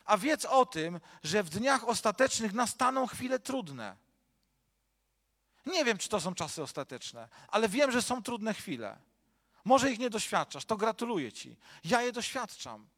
A 0.04 0.18
wiedz 0.18 0.44
o 0.44 0.66
tym, 0.66 1.00
że 1.22 1.42
w 1.42 1.50
dniach 1.50 1.88
ostatecznych 1.88 2.52
nastaną 2.52 3.06
chwile 3.06 3.38
trudne. 3.38 3.96
Nie 5.66 5.84
wiem, 5.84 5.98
czy 5.98 6.08
to 6.08 6.20
są 6.20 6.34
czasy 6.34 6.62
ostateczne, 6.62 7.28
ale 7.48 7.68
wiem, 7.68 7.92
że 7.92 8.02
są 8.02 8.22
trudne 8.22 8.54
chwile. 8.54 8.98
Może 9.64 9.92
ich 9.92 9.98
nie 9.98 10.10
doświadczasz, 10.10 10.64
to 10.64 10.76
gratuluję 10.76 11.32
ci. 11.32 11.56
Ja 11.84 12.02
je 12.02 12.12
doświadczam. 12.12 12.88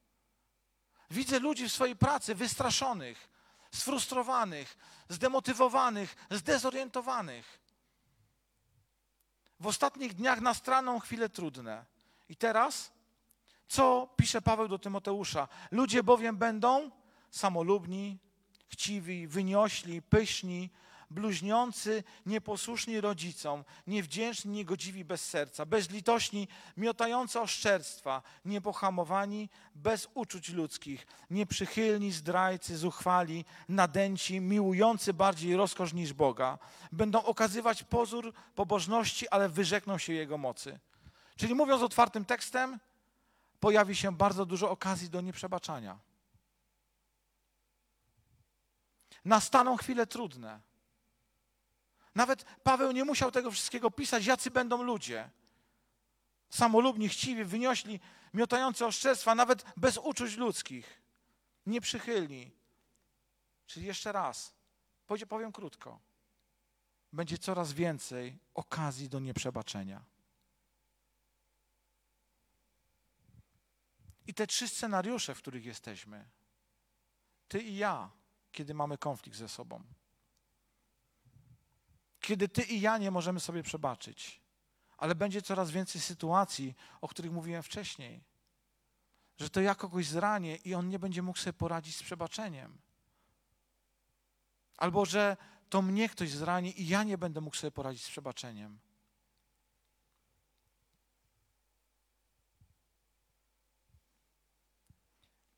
Widzę 1.10 1.38
ludzi 1.38 1.68
w 1.68 1.72
swojej 1.72 1.96
pracy 1.96 2.34
wystraszonych, 2.34 3.28
sfrustrowanych, 3.72 4.76
zdemotywowanych, 5.08 6.16
zdezorientowanych. 6.30 7.60
W 9.60 9.66
ostatnich 9.66 10.14
dniach 10.14 10.40
nastraną 10.40 11.00
chwile 11.00 11.28
trudne. 11.28 11.84
I 12.28 12.36
teraz, 12.36 12.92
co 13.68 14.08
pisze 14.16 14.42
Paweł 14.42 14.68
do 14.68 14.78
Tymoteusza? 14.78 15.48
Ludzie 15.70 16.02
bowiem 16.02 16.36
będą 16.36 16.90
samolubni, 17.30 18.18
chciwi, 18.68 19.26
wyniośli, 19.26 20.02
pyszni, 20.02 20.70
bluźniący, 21.10 22.04
nieposłuszni 22.26 23.00
rodzicom, 23.00 23.64
niewdzięczni, 23.86 24.52
niegodziwi 24.52 25.04
bez 25.04 25.28
serca, 25.28 25.66
bezlitośni, 25.66 26.48
miotający 26.76 27.40
oszczerstwa, 27.40 28.22
niepohamowani, 28.44 29.48
bez 29.74 30.08
uczuć 30.14 30.48
ludzkich, 30.48 31.06
nieprzychylni, 31.30 32.12
zdrajcy, 32.12 32.76
zuchwali, 32.76 33.44
nadęci, 33.68 34.40
miłujący 34.40 35.14
bardziej 35.14 35.56
rozkosz 35.56 35.92
niż 35.92 36.12
Boga. 36.12 36.58
Będą 36.92 37.22
okazywać 37.22 37.82
pozór 37.82 38.32
pobożności, 38.54 39.28
ale 39.28 39.48
wyrzekną 39.48 39.98
się 39.98 40.12
Jego 40.12 40.38
mocy. 40.38 40.78
Czyli 41.36 41.54
mówiąc 41.54 41.82
otwartym 41.82 42.24
tekstem, 42.24 42.78
pojawi 43.64 43.96
się 43.96 44.16
bardzo 44.16 44.46
dużo 44.46 44.70
okazji 44.70 45.10
do 45.10 45.20
nieprzebaczania. 45.20 45.98
Nastaną 49.24 49.76
chwile 49.76 50.06
trudne 50.06 50.60
nawet 52.14 52.44
Paweł 52.62 52.92
nie 52.92 53.04
musiał 53.04 53.30
tego 53.30 53.50
wszystkiego 53.50 53.90
pisać, 53.90 54.26
jacy 54.26 54.50
będą 54.50 54.82
ludzie. 54.82 55.30
Samolubni, 56.50 57.08
chciwi, 57.08 57.44
wyniośli, 57.44 58.00
miotający 58.34 58.86
oszczerstwa, 58.86 59.34
nawet 59.34 59.64
bez 59.76 59.98
uczuć 59.98 60.36
ludzkich. 60.36 61.02
Nieprzychylni. 61.66 62.50
Czyli 63.66 63.86
jeszcze 63.86 64.12
raz, 64.12 64.54
powiem 65.28 65.52
krótko. 65.52 66.00
Będzie 67.12 67.38
coraz 67.38 67.72
więcej 67.72 68.38
okazji 68.54 69.08
do 69.08 69.20
nieprzebaczenia. 69.20 70.13
I 74.26 74.34
te 74.34 74.46
trzy 74.46 74.68
scenariusze, 74.68 75.34
w 75.34 75.38
których 75.38 75.64
jesteśmy, 75.64 76.28
ty 77.48 77.62
i 77.62 77.76
ja, 77.76 78.10
kiedy 78.52 78.74
mamy 78.74 78.98
konflikt 78.98 79.38
ze 79.38 79.48
sobą 79.48 79.84
kiedy 82.24 82.48
ty 82.48 82.62
i 82.62 82.80
ja 82.80 82.98
nie 82.98 83.10
możemy 83.10 83.40
sobie 83.40 83.62
przebaczyć. 83.62 84.40
Ale 84.96 85.14
będzie 85.14 85.42
coraz 85.42 85.70
więcej 85.70 86.00
sytuacji, 86.00 86.74
o 87.00 87.08
których 87.08 87.32
mówiłem 87.32 87.62
wcześniej. 87.62 88.24
Że 89.38 89.50
to 89.50 89.60
ja 89.60 89.74
kogoś 89.74 90.06
zranię 90.06 90.56
i 90.56 90.74
on 90.74 90.88
nie 90.88 90.98
będzie 90.98 91.22
mógł 91.22 91.38
sobie 91.38 91.52
poradzić 91.52 91.96
z 91.96 92.02
przebaczeniem. 92.02 92.78
Albo 94.76 95.04
że 95.04 95.36
to 95.70 95.82
mnie 95.82 96.08
ktoś 96.08 96.30
zrani 96.30 96.80
i 96.80 96.88
ja 96.88 97.02
nie 97.02 97.18
będę 97.18 97.40
mógł 97.40 97.56
sobie 97.56 97.70
poradzić 97.70 98.04
z 98.04 98.10
przebaczeniem. 98.10 98.78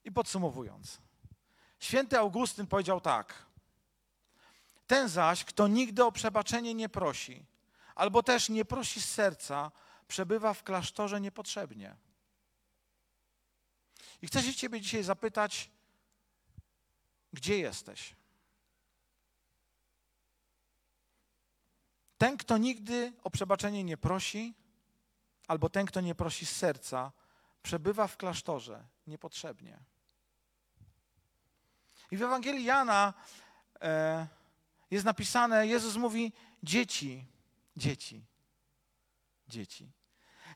I 0.06 0.12
podsumowując, 0.12 1.00
święty 1.80 2.18
Augustyn 2.18 2.66
powiedział 2.66 3.00
tak: 3.00 3.46
ten 4.86 5.08
zaś, 5.08 5.44
kto 5.44 5.68
nigdy 5.68 6.04
o 6.04 6.12
przebaczenie 6.12 6.74
nie 6.74 6.88
prosi, 6.88 7.46
albo 7.94 8.22
też 8.22 8.48
nie 8.48 8.64
prosi 8.64 9.00
z 9.00 9.08
serca, 9.08 9.72
przebywa 10.08 10.54
w 10.54 10.62
klasztorze 10.62 11.20
niepotrzebnie. 11.20 11.96
I 14.22 14.26
chcę 14.26 14.42
się 14.42 14.54
Ciebie 14.54 14.80
dzisiaj 14.80 15.02
zapytać, 15.02 15.70
gdzie 17.32 17.58
jesteś? 17.58 18.16
Ten, 22.18 22.36
kto 22.36 22.58
nigdy 22.58 23.12
o 23.24 23.30
przebaczenie 23.30 23.84
nie 23.84 23.96
prosi, 23.96 24.54
albo 25.48 25.68
ten, 25.68 25.86
kto 25.86 26.00
nie 26.00 26.14
prosi 26.14 26.46
z 26.46 26.56
serca, 26.56 27.12
przebywa 27.62 28.06
w 28.06 28.16
klasztorze 28.16 28.86
niepotrzebnie. 29.06 29.95
I 32.10 32.16
w 32.16 32.22
Ewangelii 32.22 32.64
Jana 32.64 33.14
e, 33.82 34.26
jest 34.90 35.04
napisane, 35.04 35.66
Jezus 35.66 35.96
mówi: 35.96 36.32
Dzieci, 36.62 37.24
dzieci, 37.76 38.24
dzieci. 39.48 39.90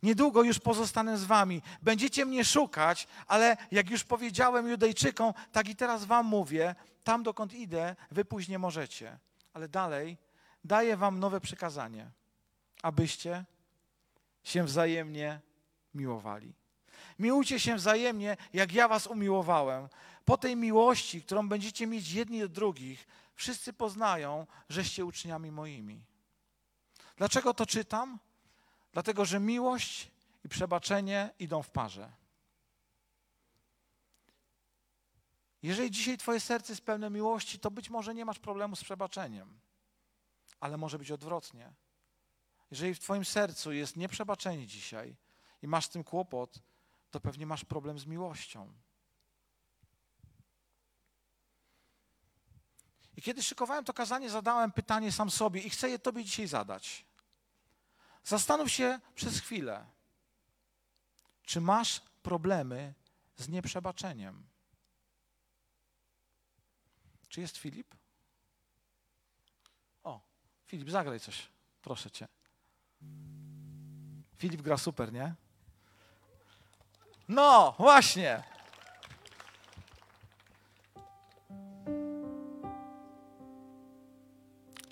Niedługo 0.03 0.43
już 0.43 0.59
pozostanę 0.59 1.19
z 1.19 1.25
wami. 1.25 1.63
Będziecie 1.83 2.27
mnie 2.27 2.45
szukać, 2.45 3.07
ale 3.27 3.57
jak 3.71 3.91
już 3.91 4.05
powiedziałem 4.05 4.69
Judejczykom, 4.69 5.33
tak 5.53 5.69
i 5.69 5.77
teraz 5.77 6.05
wam 6.05 6.27
mówię: 6.27 6.75
tam 7.05 7.23
dokąd 7.23 7.55
idę, 7.55 7.97
wy 8.11 8.25
później 8.25 8.59
możecie. 8.59 9.19
Ale 9.53 9.69
dalej 9.69 10.17
daję 10.65 10.97
wam 10.97 11.19
nowe 11.19 11.41
przykazanie, 11.41 12.11
abyście 12.83 13.45
się 14.43 14.65
wzajemnie 14.65 15.41
miłowali. 15.95 16.55
Miłujcie 17.19 17.61
się 17.61 17.77
wzajemnie, 17.77 18.37
jak 18.53 18.73
ja 18.73 18.89
was 18.89 19.07
umiłowałem. 19.07 19.89
Po 20.31 20.39
tej 20.39 20.57
miłości, 20.57 21.23
którą 21.23 21.49
będziecie 21.49 21.87
mieć 21.87 22.13
jedni 22.13 22.41
do 22.41 22.49
drugich, 22.49 23.07
wszyscy 23.35 23.73
poznają, 23.73 24.47
żeście 24.69 25.05
uczniami 25.05 25.51
moimi. 25.51 26.05
Dlaczego 27.17 27.55
to 27.55 27.67
czytam? 27.67 28.19
Dlatego, 28.93 29.25
że 29.25 29.41
miłość 29.41 30.11
i 30.45 30.49
przebaczenie 30.49 31.31
idą 31.39 31.63
w 31.63 31.71
parze. 31.71 32.13
Jeżeli 35.63 35.91
dzisiaj 35.91 36.19
Twoje 36.19 36.41
serce 36.41 36.73
jest 36.73 36.85
pełne 36.85 37.11
miłości, 37.11 37.59
to 37.59 37.71
być 37.71 37.91
może 37.91 38.15
nie 38.15 38.25
masz 38.25 38.39
problemu 38.39 38.77
z 38.77 38.85
przebaczeniem, 38.85 39.61
ale 40.61 40.77
może 40.77 40.99
być 40.99 41.11
odwrotnie. 41.11 41.73
Jeżeli 42.71 42.95
w 42.95 43.01
Twoim 43.01 43.25
sercu 43.25 43.73
jest 43.73 43.97
nieprzebaczenie 43.97 44.67
dzisiaj 44.67 45.17
i 45.63 45.69
masz 45.69 45.87
z 45.87 45.89
tym 45.89 46.05
kłopot, 46.05 46.63
to 47.11 47.21
pewnie 47.21 47.47
masz 47.47 47.65
problem 47.65 47.99
z 47.99 48.07
miłością. 48.07 48.73
I 53.21 53.23
kiedy 53.23 53.43
szykowałem 53.43 53.85
to 53.85 53.93
kazanie, 53.93 54.31
zadałem 54.31 54.73
pytanie 54.73 55.13
sam 55.13 55.31
sobie 55.31 55.61
i 55.61 55.71
chcę 55.71 55.91
je 55.91 55.99
Tobie 55.99 56.25
dzisiaj 56.25 56.47
zadać. 56.47 57.05
Zastanów 58.25 58.73
się 58.73 59.01
przez 59.15 59.41
chwilę, 59.41 59.87
czy 61.43 61.61
masz 61.61 62.01
problemy 62.23 62.95
z 63.37 63.49
nieprzebaczeniem. 63.49 64.47
Czy 67.29 67.41
jest 67.41 67.57
Filip? 67.57 67.95
O, 70.03 70.21
Filip, 70.67 70.91
zagraj 70.91 71.21
coś, 71.21 71.49
proszę 71.83 72.11
Cię. 72.11 72.29
Filip 74.39 74.63
gra 74.63 74.79
super, 74.79 75.13
nie? 75.13 75.35
No, 77.29 77.75
właśnie. 77.79 78.43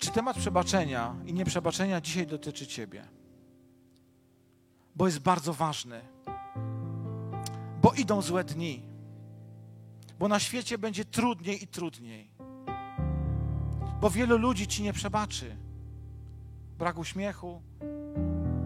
Czy 0.09 0.15
temat 0.15 0.37
przebaczenia 0.37 1.15
i 1.25 1.33
nieprzebaczenia 1.33 2.01
dzisiaj 2.01 2.27
dotyczy 2.27 2.67
Ciebie? 2.67 3.03
Bo 4.95 5.05
jest 5.05 5.19
bardzo 5.19 5.53
ważny. 5.53 6.01
Bo 7.81 7.91
idą 7.91 8.21
złe 8.21 8.43
dni. 8.43 8.83
Bo 10.19 10.27
na 10.27 10.39
świecie 10.39 10.77
będzie 10.77 11.05
trudniej 11.05 11.63
i 11.63 11.67
trudniej. 11.67 12.31
Bo 14.01 14.09
wielu 14.09 14.37
ludzi 14.37 14.67
Ci 14.67 14.83
nie 14.83 14.93
przebaczy. 14.93 15.55
Brak 16.77 16.97
uśmiechu. 16.97 17.61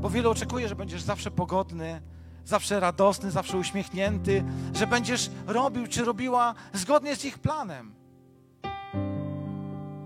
Bo 0.01 0.09
wielu 0.09 0.31
oczekuje, 0.31 0.67
że 0.67 0.75
będziesz 0.75 1.01
zawsze 1.01 1.31
pogodny, 1.31 2.01
zawsze 2.45 2.79
radosny, 2.79 3.31
zawsze 3.31 3.57
uśmiechnięty, 3.57 4.43
że 4.73 4.87
będziesz 4.87 5.29
robił 5.47 5.87
czy 5.87 6.05
robiła 6.05 6.55
zgodnie 6.73 7.15
z 7.15 7.25
ich 7.25 7.39
planem. 7.39 8.02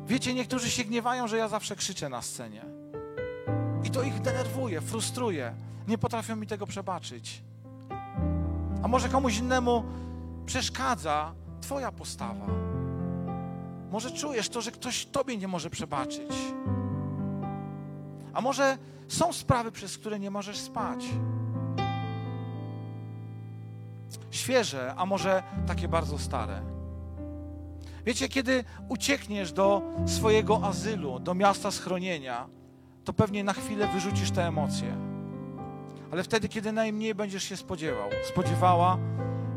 Wiecie, 0.08 0.34
niektórzy 0.34 0.70
się 0.72 0.84
gniewają, 0.84 1.28
że 1.28 1.38
ja 1.38 1.48
zawsze 1.48 1.76
krzyczę 1.76 2.10
na 2.10 2.22
scenie. 2.22 2.66
I 3.84 3.90
to 3.90 4.04
ich 4.04 4.22
denerwuje, 4.22 4.82
frustruje. 4.82 5.54
Nie 5.88 5.98
potrafią 5.98 6.36
mi 6.36 6.48
tego 6.48 6.68
przebaczyć. 6.68 7.44
A 8.84 8.88
może 8.88 9.10
komuś 9.10 9.38
innemu 9.38 9.84
przeszkadza 10.46 11.34
Twoja 11.62 11.92
postawa. 11.92 12.46
Może 13.92 14.12
czujesz 14.12 14.50
to, 14.50 14.62
że 14.62 14.72
ktoś 14.72 15.06
Tobie 15.06 15.38
nie 15.38 15.48
może 15.48 15.70
przebaczyć. 15.70 16.32
A 18.34 18.42
może 18.42 18.78
są 19.08 19.34
sprawy, 19.34 19.72
przez 19.72 19.98
które 19.98 20.20
nie 20.20 20.32
możesz 20.32 20.58
spać. 20.58 21.06
Świeże, 24.32 24.94
a 24.98 25.06
może 25.06 25.44
takie 25.68 25.88
bardzo 25.88 26.18
stare. 26.18 26.77
Wiecie, 28.08 28.30
kiedy 28.30 28.64
uciekniesz 28.90 29.52
do 29.52 29.82
swojego 30.06 30.64
azylu, 30.64 31.20
do 31.20 31.36
miasta 31.36 31.72
schronienia, 31.72 32.48
to 33.04 33.14
pewnie 33.14 33.44
na 33.44 33.54
chwilę 33.54 33.88
wyrzucisz 33.88 34.32
te 34.32 34.48
emocje. 34.48 34.96
Ale 36.12 36.24
wtedy, 36.24 36.50
kiedy 36.50 36.72
najmniej 36.72 37.16
będziesz 37.16 37.44
się 37.44 37.58
spodziewał, 37.58 38.10
spodziewała, 38.24 38.98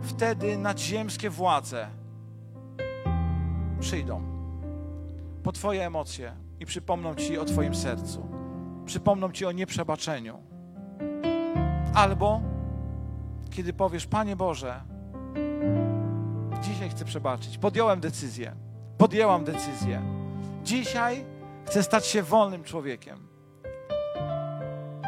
wtedy 0.03 0.59
nadziemskie 0.59 1.31
władze 1.31 1.89
przyjdą 3.81 4.23
po 5.43 5.53
Twoje 5.53 5.87
emocje 5.87 6.33
i 6.61 6.67
przypomną 6.67 7.15
Ci 7.15 7.39
o 7.39 7.45
Twoim 7.45 7.75
sercu. 7.75 8.27
Przypomną 8.87 9.33
Ci 9.33 9.47
o 9.47 9.53
nieprzebaczeniu. 9.53 10.39
Albo 11.95 12.41
kiedy 13.51 13.73
powiesz, 13.73 14.07
Panie 14.07 14.37
Boże, 14.37 14.90
dzisiaj 16.63 16.91
chcę 16.91 17.05
przebaczyć. 17.05 17.59
Podjąłem 17.59 18.01
decyzję. 18.01 18.57
Podjęłam 18.99 19.45
decyzję. 19.45 20.03
Dzisiaj 20.65 21.25
chcę 21.67 21.83
stać 21.83 22.07
się 22.07 22.23
wolnym 22.23 22.65
człowiekiem. 22.65 23.29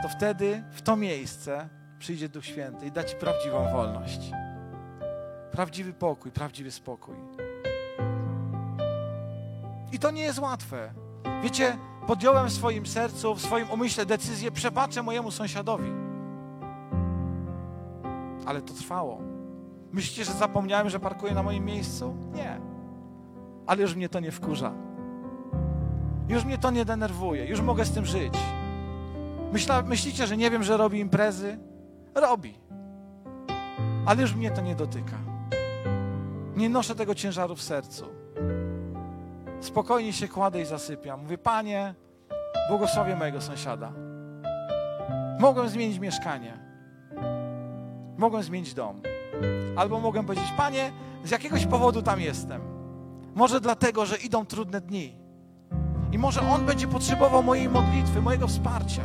To 0.02 0.08
wtedy 0.08 0.62
w 0.70 0.82
to 0.82 0.96
miejsce 0.96 1.68
przyjdzie 1.98 2.28
Duch 2.28 2.44
Święty 2.44 2.86
i 2.86 2.92
da 2.92 3.04
Ci 3.04 3.16
prawdziwą 3.16 3.72
wolność. 3.72 4.20
Prawdziwy 5.52 5.92
pokój, 5.92 6.32
prawdziwy 6.32 6.70
spokój. 6.70 7.14
I 9.92 9.98
to 9.98 10.10
nie 10.10 10.22
jest 10.22 10.38
łatwe. 10.38 10.92
Wiecie, 11.42 11.76
podjąłem 12.06 12.46
w 12.46 12.52
swoim 12.52 12.86
sercu, 12.86 13.34
w 13.34 13.40
swoim 13.42 13.70
umyśle 13.70 14.06
decyzję, 14.06 14.50
przebaczę 14.50 15.02
mojemu 15.02 15.30
sąsiadowi. 15.30 15.92
Ale 18.46 18.62
to 18.62 18.74
trwało. 18.74 19.31
Myślicie, 19.92 20.24
że 20.24 20.32
zapomniałem, 20.32 20.90
że 20.90 21.00
parkuję 21.00 21.34
na 21.34 21.42
moim 21.42 21.64
miejscu? 21.64 22.14
Nie. 22.34 22.60
Ale 23.66 23.82
już 23.82 23.94
mnie 23.94 24.08
to 24.08 24.20
nie 24.20 24.30
wkurza. 24.30 24.72
Już 26.28 26.44
mnie 26.44 26.58
to 26.58 26.70
nie 26.70 26.84
denerwuje. 26.84 27.46
Już 27.46 27.60
mogę 27.60 27.84
z 27.84 27.90
tym 27.90 28.06
żyć. 28.06 28.34
Myśla, 29.52 29.82
myślicie, 29.82 30.26
że 30.26 30.36
nie 30.36 30.50
wiem, 30.50 30.62
że 30.62 30.76
robi 30.76 30.98
imprezy? 30.98 31.58
Robi. 32.14 32.54
Ale 34.06 34.22
już 34.22 34.34
mnie 34.34 34.50
to 34.50 34.60
nie 34.60 34.74
dotyka. 34.74 35.16
Nie 36.56 36.68
noszę 36.68 36.94
tego 36.94 37.14
ciężaru 37.14 37.56
w 37.56 37.62
sercu. 37.62 38.04
Spokojnie 39.60 40.12
się 40.12 40.28
kładę 40.28 40.60
i 40.60 40.64
zasypiam. 40.64 41.20
Mówię, 41.22 41.38
Panie, 41.38 41.94
błogosławię 42.68 43.16
mojego 43.16 43.40
sąsiada. 43.40 43.92
Mogłem 45.40 45.68
zmienić 45.68 45.98
mieszkanie. 45.98 46.58
Mogłem 48.18 48.42
zmienić 48.42 48.74
dom. 48.74 49.02
Albo 49.76 50.00
mogłem 50.00 50.26
powiedzieć, 50.26 50.52
Panie, 50.56 50.92
z 51.24 51.30
jakiegoś 51.30 51.66
powodu 51.66 52.02
tam 52.02 52.20
jestem. 52.20 52.60
Może 53.34 53.60
dlatego, 53.60 54.06
że 54.06 54.16
idą 54.16 54.46
trudne 54.46 54.80
dni. 54.80 55.14
I 56.12 56.18
może 56.18 56.40
On 56.40 56.66
będzie 56.66 56.88
potrzebował 56.88 57.42
mojej 57.42 57.68
modlitwy, 57.68 58.22
mojego 58.22 58.48
wsparcia. 58.48 59.02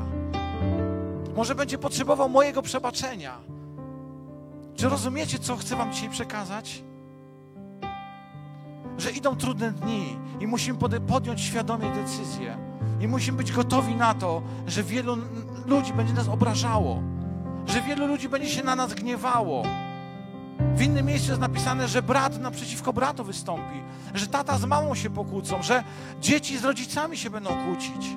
Może 1.36 1.56
będzie 1.56 1.78
potrzebował 1.78 2.30
mojego 2.30 2.62
przebaczenia. 2.62 3.38
Czy 4.76 4.90
rozumiecie, 4.90 5.40
co 5.40 5.56
chcę 5.56 5.76
Wam 5.76 5.94
dzisiaj 5.94 6.10
przekazać? 6.10 6.84
Że 8.98 9.12
idą 9.12 9.36
trudne 9.36 9.72
dni 9.72 10.18
i 10.40 10.48
musimy 10.48 10.80
podjąć 11.08 11.42
świadomie 11.42 11.92
decyzję. 11.92 12.58
I 13.02 13.08
musimy 13.08 13.38
być 13.38 13.52
gotowi 13.52 13.96
na 13.96 14.14
to, 14.14 14.42
że 14.68 14.84
wielu 14.84 15.18
ludzi 15.66 15.94
będzie 15.94 16.14
nas 16.14 16.28
obrażało, 16.28 17.02
że 17.66 17.82
wielu 17.82 18.08
ludzi 18.08 18.30
będzie 18.30 18.50
się 18.50 18.64
na 18.64 18.76
nas 18.76 18.94
gniewało. 18.94 19.64
W 20.78 20.82
innym 20.82 21.06
miejscu 21.06 21.30
jest 21.30 21.42
napisane, 21.42 21.88
że 21.88 22.02
brat 22.02 22.40
naprzeciwko 22.40 22.94
bratu 22.94 23.24
wystąpi, 23.24 23.82
że 24.14 24.28
tata 24.28 24.58
z 24.58 24.66
mamą 24.66 24.96
się 24.96 25.10
pokłócą, 25.10 25.64
że 25.64 25.84
dzieci 26.22 26.58
z 26.58 26.64
rodzicami 26.64 27.18
się 27.18 27.30
będą 27.30 27.50
kłócić. 27.50 28.08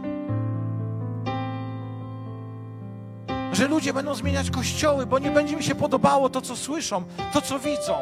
Że 3.53 3.69
ludzie 3.69 3.93
będą 3.93 4.15
zmieniać 4.15 4.51
kościoły, 4.51 5.07
bo 5.07 5.19
nie 5.19 5.31
będzie 5.31 5.57
mi 5.57 5.63
się 5.63 5.75
podobało 5.75 6.29
to, 6.29 6.41
co 6.41 6.57
słyszą, 6.57 7.05
to, 7.33 7.41
co 7.41 7.59
widzą. 7.59 7.95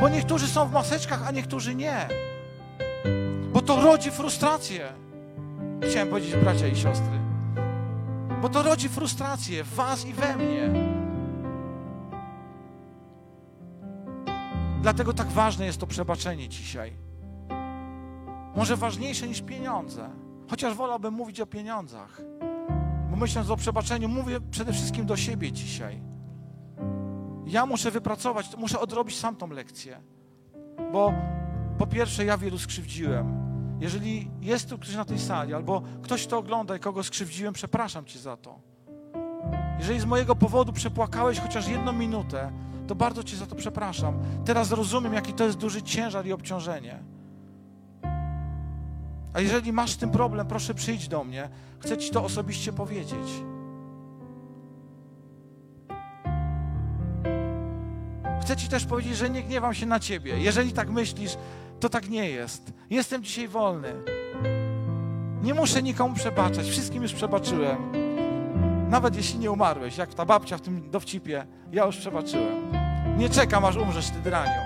Bo 0.00 0.08
niektórzy 0.08 0.48
są 0.48 0.68
w 0.68 0.72
maseczkach, 0.72 1.28
a 1.28 1.30
niektórzy 1.30 1.74
nie. 1.74 2.08
Bo 3.52 3.62
to 3.62 3.80
rodzi 3.80 4.10
frustrację. 4.10 4.92
Chciałem 5.90 6.08
powiedzieć 6.08 6.36
bracia 6.36 6.66
i 6.66 6.76
siostry. 6.76 7.18
Bo 8.42 8.48
to 8.48 8.62
rodzi 8.62 8.88
frustrację 8.88 9.64
w 9.64 9.74
was 9.74 10.06
i 10.06 10.12
we 10.12 10.36
mnie. 10.36 11.03
Dlatego 14.84 15.12
tak 15.12 15.28
ważne 15.28 15.66
jest 15.66 15.78
to 15.78 15.86
przebaczenie 15.86 16.48
dzisiaj. 16.48 16.92
Może 18.56 18.76
ważniejsze 18.76 19.28
niż 19.28 19.42
pieniądze. 19.42 20.10
Chociaż 20.50 20.74
wolałbym 20.74 21.14
mówić 21.14 21.40
o 21.40 21.46
pieniądzach. 21.46 22.20
Bo 23.10 23.16
myśląc 23.16 23.50
o 23.50 23.56
przebaczeniu, 23.56 24.08
mówię 24.08 24.40
przede 24.50 24.72
wszystkim 24.72 25.06
do 25.06 25.16
siebie 25.16 25.52
dzisiaj. 25.52 26.00
Ja 27.46 27.66
muszę 27.66 27.90
wypracować, 27.90 28.56
muszę 28.56 28.80
odrobić 28.80 29.18
sam 29.18 29.36
tą 29.36 29.50
lekcję. 29.50 30.00
Bo 30.92 31.12
po 31.78 31.86
pierwsze, 31.86 32.24
ja 32.24 32.38
wielu 32.38 32.58
skrzywdziłem. 32.58 33.34
Jeżeli 33.80 34.30
jest 34.40 34.70
tu 34.70 34.78
ktoś 34.78 34.96
na 34.96 35.04
tej 35.04 35.18
sali, 35.18 35.54
albo 35.54 35.82
ktoś, 36.02 36.26
kto 36.26 36.38
ogląda 36.38 36.76
i 36.76 36.80
kogo 36.80 37.02
skrzywdziłem, 37.02 37.54
przepraszam 37.54 38.04
Cię 38.04 38.18
za 38.18 38.36
to. 38.36 38.60
Jeżeli 39.78 40.00
z 40.00 40.04
mojego 40.04 40.36
powodu 40.36 40.72
przepłakałeś 40.72 41.40
chociaż 41.40 41.68
jedną 41.68 41.92
minutę, 41.92 42.52
to 42.86 42.94
bardzo 42.94 43.24
Cię 43.24 43.36
za 43.36 43.46
to 43.46 43.54
przepraszam. 43.54 44.18
Teraz 44.44 44.72
rozumiem, 44.72 45.12
jaki 45.12 45.32
to 45.32 45.44
jest 45.44 45.58
duży 45.58 45.82
ciężar 45.82 46.26
i 46.26 46.32
obciążenie. 46.32 46.98
A 49.32 49.40
jeżeli 49.40 49.72
masz 49.72 49.90
z 49.90 49.96
tym 49.96 50.10
problem, 50.10 50.46
proszę 50.46 50.74
przyjdź 50.74 51.08
do 51.08 51.24
mnie. 51.24 51.48
Chcę 51.78 51.98
Ci 51.98 52.10
to 52.10 52.24
osobiście 52.24 52.72
powiedzieć. 52.72 53.28
Chcę 58.40 58.56
Ci 58.56 58.68
też 58.68 58.86
powiedzieć, 58.86 59.16
że 59.16 59.30
nie 59.30 59.42
gniewam 59.42 59.74
się 59.74 59.86
na 59.86 60.00
Ciebie. 60.00 60.38
Jeżeli 60.38 60.72
tak 60.72 60.90
myślisz, 60.90 61.36
to 61.80 61.88
tak 61.88 62.08
nie 62.10 62.30
jest. 62.30 62.72
Jestem 62.90 63.22
dzisiaj 63.22 63.48
wolny. 63.48 63.92
Nie 65.42 65.54
muszę 65.54 65.82
nikomu 65.82 66.14
przebaczać. 66.14 66.66
Wszystkim 66.66 67.02
już 67.02 67.12
przebaczyłem. 67.12 68.03
Nawet 68.94 69.16
jeśli 69.16 69.38
nie 69.38 69.50
umarłeś, 69.50 69.96
jak 69.96 70.14
ta 70.14 70.24
babcia 70.24 70.58
w 70.58 70.60
tym 70.60 70.90
dowcipie, 70.90 71.46
ja 71.72 71.86
już 71.86 71.96
przebaczyłem. 71.96 72.72
Nie 73.16 73.30
czekam, 73.30 73.64
aż 73.64 73.76
umrzesz, 73.76 74.10
ty 74.10 74.20
draniu. 74.20 74.60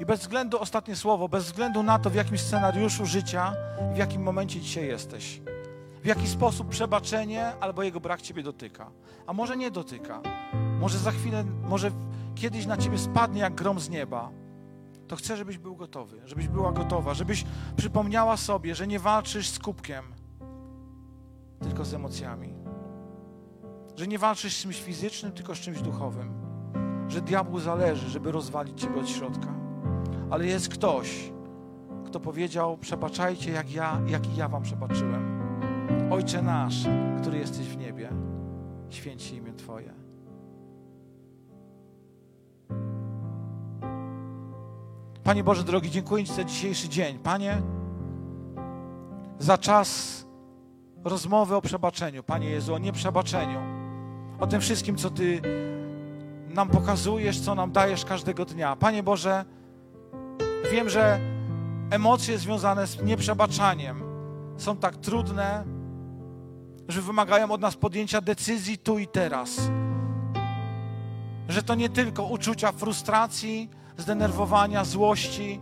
I 0.00 0.06
bez 0.06 0.20
względu, 0.20 0.58
ostatnie 0.58 0.96
słowo, 0.96 1.28
bez 1.28 1.44
względu 1.44 1.82
na 1.82 1.98
to, 1.98 2.10
w 2.10 2.14
jakim 2.14 2.38
scenariuszu 2.38 3.06
życia, 3.06 3.52
w 3.94 3.96
jakim 3.96 4.22
momencie 4.22 4.60
dzisiaj 4.60 4.86
jesteś, 4.86 5.40
w 6.02 6.06
jaki 6.06 6.28
sposób 6.28 6.68
przebaczenie 6.68 7.52
albo 7.60 7.82
jego 7.82 8.00
brak 8.00 8.22
ciebie 8.22 8.42
dotyka. 8.42 8.90
A 9.26 9.32
może 9.32 9.56
nie 9.56 9.70
dotyka. 9.70 10.20
Może 10.80 10.98
za 10.98 11.10
chwilę, 11.10 11.44
może 11.68 11.90
kiedyś 12.34 12.66
na 12.66 12.76
ciebie 12.76 12.98
spadnie 12.98 13.40
jak 13.40 13.54
grom 13.54 13.80
z 13.80 13.90
nieba. 13.90 14.30
To 15.10 15.16
chcę, 15.16 15.36
żebyś 15.36 15.58
był 15.58 15.76
gotowy, 15.76 16.20
żebyś 16.24 16.48
była 16.48 16.72
gotowa, 16.72 17.14
żebyś 17.14 17.44
przypomniała 17.76 18.36
sobie, 18.36 18.74
że 18.74 18.86
nie 18.86 18.98
walczysz 18.98 19.48
z 19.48 19.58
kubkiem, 19.58 20.04
tylko 21.60 21.84
z 21.84 21.94
emocjami. 21.94 22.54
Że 23.96 24.06
nie 24.06 24.18
walczysz 24.18 24.56
z 24.56 24.62
czymś 24.62 24.82
fizycznym, 24.82 25.32
tylko 25.32 25.54
z 25.54 25.58
czymś 25.58 25.82
duchowym. 25.82 26.32
Że 27.08 27.20
diabłu 27.20 27.60
zależy, 27.60 28.08
żeby 28.08 28.32
rozwalić 28.32 28.80
ciebie 28.80 29.00
od 29.00 29.08
środka. 29.08 29.54
Ale 30.30 30.46
jest 30.46 30.68
ktoś, 30.68 31.32
kto 32.06 32.20
powiedział: 32.20 32.78
Przebaczajcie, 32.78 33.50
jak 33.50 33.72
ja, 33.72 34.00
jak 34.06 34.26
i 34.26 34.36
ja 34.36 34.48
wam 34.48 34.62
przebaczyłem. 34.62 35.40
Ojcze 36.10 36.42
nasz, 36.42 36.84
który 37.20 37.38
jesteś 37.38 37.66
w 37.66 37.76
niebie, 37.76 38.12
święci 38.90 39.36
imię 39.36 39.52
Twoje. 39.52 40.09
Panie 45.30 45.44
Boże 45.44 45.64
drogi, 45.64 45.90
dziękuję 45.90 46.24
Ci 46.24 46.32
za 46.32 46.44
dzisiejszy 46.44 46.88
dzień. 46.88 47.18
Panie, 47.18 47.62
za 49.38 49.58
czas 49.58 50.20
rozmowy 51.04 51.56
o 51.56 51.62
przebaczeniu. 51.62 52.22
Panie 52.22 52.50
Jezu, 52.50 52.74
o 52.74 52.78
nieprzebaczeniu. 52.78 53.58
O 54.40 54.46
tym 54.46 54.60
wszystkim, 54.60 54.96
co 54.96 55.10
Ty 55.10 55.40
nam 56.48 56.68
pokazujesz, 56.68 57.40
co 57.40 57.54
nam 57.54 57.72
dajesz 57.72 58.04
każdego 58.04 58.44
dnia. 58.44 58.76
Panie 58.76 59.02
Boże, 59.02 59.44
wiem, 60.72 60.88
że 60.88 61.20
emocje 61.90 62.38
związane 62.38 62.86
z 62.86 63.02
nieprzebaczaniem 63.02 64.02
są 64.56 64.76
tak 64.76 64.96
trudne, 64.96 65.64
że 66.88 67.02
wymagają 67.02 67.50
od 67.50 67.60
nas 67.60 67.76
podjęcia 67.76 68.20
decyzji 68.20 68.78
tu 68.78 68.98
i 68.98 69.06
teraz. 69.06 69.70
Że 71.48 71.62
to 71.62 71.74
nie 71.74 71.88
tylko 71.88 72.24
uczucia 72.24 72.72
frustracji, 72.72 73.79
zdenerwowania, 74.00 74.84
złości, 74.84 75.60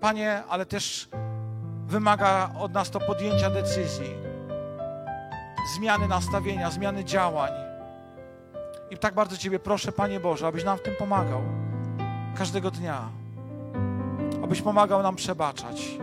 Panie, 0.00 0.42
ale 0.48 0.66
też 0.66 1.08
wymaga 1.86 2.50
od 2.58 2.72
nas 2.72 2.90
to 2.90 3.00
podjęcia 3.00 3.50
decyzji, 3.50 4.14
zmiany 5.76 6.08
nastawienia, 6.08 6.70
zmiany 6.70 7.04
działań. 7.04 7.50
I 8.90 8.98
tak 8.98 9.14
bardzo 9.14 9.36
Ciebie 9.36 9.58
proszę, 9.58 9.92
Panie 9.92 10.20
Boże, 10.20 10.46
abyś 10.46 10.64
nam 10.64 10.78
w 10.78 10.82
tym 10.82 10.94
pomagał 10.98 11.42
każdego 12.38 12.70
dnia, 12.70 13.08
abyś 14.44 14.62
pomagał 14.62 15.02
nam 15.02 15.16
przebaczać 15.16 15.98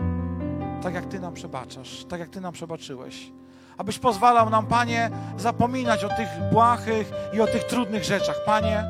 tak 0.83 0.93
jak 0.93 1.05
Ty 1.05 1.19
nam 1.19 1.33
przebaczasz, 1.33 2.05
tak 2.09 2.19
jak 2.19 2.29
Ty 2.29 2.41
nam 2.41 2.53
przebaczyłeś. 2.53 3.31
Abyś 3.77 3.99
pozwalał 3.99 4.49
nam, 4.49 4.67
Panie, 4.67 5.09
zapominać 5.37 6.03
o 6.03 6.09
tych 6.09 6.27
błahych 6.51 7.11
i 7.33 7.41
o 7.41 7.47
tych 7.47 7.63
trudnych 7.63 8.03
rzeczach, 8.03 8.35
Panie. 8.45 8.85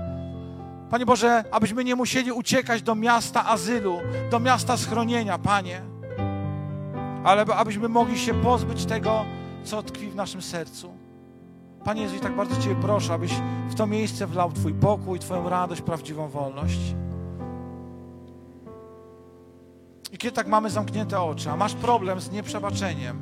Panie 0.93 1.05
Boże, 1.05 1.43
abyśmy 1.51 1.83
nie 1.83 1.95
musieli 1.95 2.31
uciekać 2.31 2.81
do 2.81 2.95
miasta 2.95 3.45
azylu, 3.45 3.97
do 4.31 4.39
miasta 4.39 4.77
schronienia, 4.77 5.37
Panie. 5.37 5.81
Ale 7.23 7.41
abyśmy 7.41 7.89
mogli 7.89 8.19
się 8.19 8.33
pozbyć 8.33 8.85
tego, 8.85 9.25
co 9.63 9.83
tkwi 9.83 10.09
w 10.09 10.15
naszym 10.15 10.41
sercu. 10.41 10.93
Panie 11.83 12.01
Jezu, 12.01 12.19
tak 12.19 12.35
bardzo 12.35 12.61
Ciebie 12.61 12.75
proszę, 12.81 13.13
abyś 13.13 13.31
w 13.69 13.75
to 13.75 13.87
miejsce 13.87 14.27
wlał 14.27 14.51
Twój 14.51 14.73
pokój, 14.73 15.19
Twoją 15.19 15.49
radość, 15.49 15.81
prawdziwą 15.81 16.27
wolność. 16.27 16.95
I 20.11 20.17
kiedy 20.17 20.35
tak 20.35 20.47
mamy 20.47 20.69
zamknięte 20.69 21.21
oczy, 21.21 21.49
a 21.49 21.55
masz 21.55 21.73
problem 21.73 22.19
z 22.19 22.31
nieprzebaczeniem, 22.31 23.19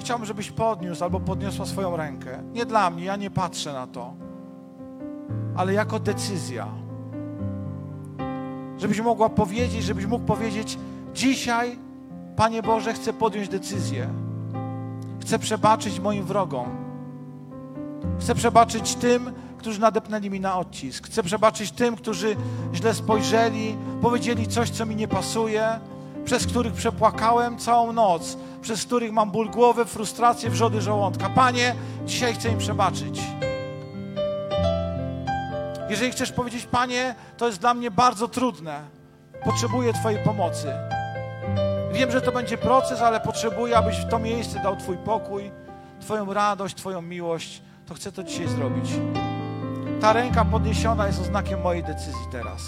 chciałbym, 0.00 0.26
żebyś 0.26 0.50
podniósł 0.50 1.04
albo 1.04 1.20
podniosła 1.20 1.66
swoją 1.66 1.96
rękę. 1.96 2.42
Nie 2.52 2.66
dla 2.66 2.90
mnie, 2.90 3.04
ja 3.04 3.16
nie 3.16 3.30
patrzę 3.30 3.72
na 3.72 3.86
to, 3.86 4.14
ale 5.56 5.72
jako 5.72 5.98
decyzja. 5.98 6.87
Żebyś 8.78 9.00
mogła 9.00 9.28
powiedzieć, 9.28 9.84
żebyś 9.84 10.06
mógł 10.06 10.24
powiedzieć: 10.24 10.78
Dzisiaj, 11.14 11.78
Panie 12.36 12.62
Boże, 12.62 12.92
chcę 12.92 13.12
podjąć 13.12 13.48
decyzję. 13.48 14.08
Chcę 15.20 15.38
przebaczyć 15.38 16.00
moim 16.00 16.24
wrogom. 16.24 16.66
Chcę 18.20 18.34
przebaczyć 18.34 18.94
tym, 18.94 19.32
którzy 19.58 19.80
nadepnęli 19.80 20.30
mi 20.30 20.40
na 20.40 20.58
odcisk. 20.58 21.06
Chcę 21.06 21.22
przebaczyć 21.22 21.70
tym, 21.70 21.96
którzy 21.96 22.36
źle 22.74 22.94
spojrzeli, 22.94 23.76
powiedzieli 24.02 24.48
coś, 24.48 24.70
co 24.70 24.86
mi 24.86 24.96
nie 24.96 25.08
pasuje, 25.08 25.80
przez 26.24 26.46
których 26.46 26.72
przepłakałem 26.72 27.58
całą 27.58 27.92
noc, 27.92 28.36
przez 28.62 28.84
których 28.84 29.12
mam 29.12 29.30
ból 29.30 29.50
głowy, 29.50 29.84
frustrację, 29.84 30.50
wrzody 30.50 30.80
żołądka. 30.80 31.30
Panie, 31.30 31.74
dzisiaj 32.06 32.34
chcę 32.34 32.48
im 32.48 32.58
przebaczyć. 32.58 33.20
Jeżeli 35.88 36.12
chcesz 36.12 36.32
powiedzieć, 36.32 36.66
Panie, 36.66 37.14
to 37.36 37.46
jest 37.46 37.60
dla 37.60 37.74
mnie 37.74 37.90
bardzo 37.90 38.28
trudne, 38.28 38.80
potrzebuję 39.44 39.92
Twojej 39.92 40.24
pomocy. 40.24 40.72
Wiem, 41.92 42.10
że 42.10 42.20
to 42.20 42.32
będzie 42.32 42.58
proces, 42.58 43.02
ale 43.02 43.20
potrzebuję, 43.20 43.76
abyś 43.76 43.96
w 43.96 44.08
to 44.08 44.18
miejsce 44.18 44.60
dał 44.62 44.76
Twój 44.76 44.96
pokój, 44.96 45.50
Twoją 46.00 46.34
radość, 46.34 46.74
Twoją 46.74 47.02
miłość. 47.02 47.62
To 47.86 47.94
chcę 47.94 48.12
to 48.12 48.24
dzisiaj 48.24 48.48
zrobić. 48.48 48.90
Ta 50.00 50.12
ręka 50.12 50.44
podniesiona 50.44 51.06
jest 51.06 51.20
oznakiem 51.20 51.60
mojej 51.60 51.82
decyzji 51.84 52.26
teraz. 52.32 52.62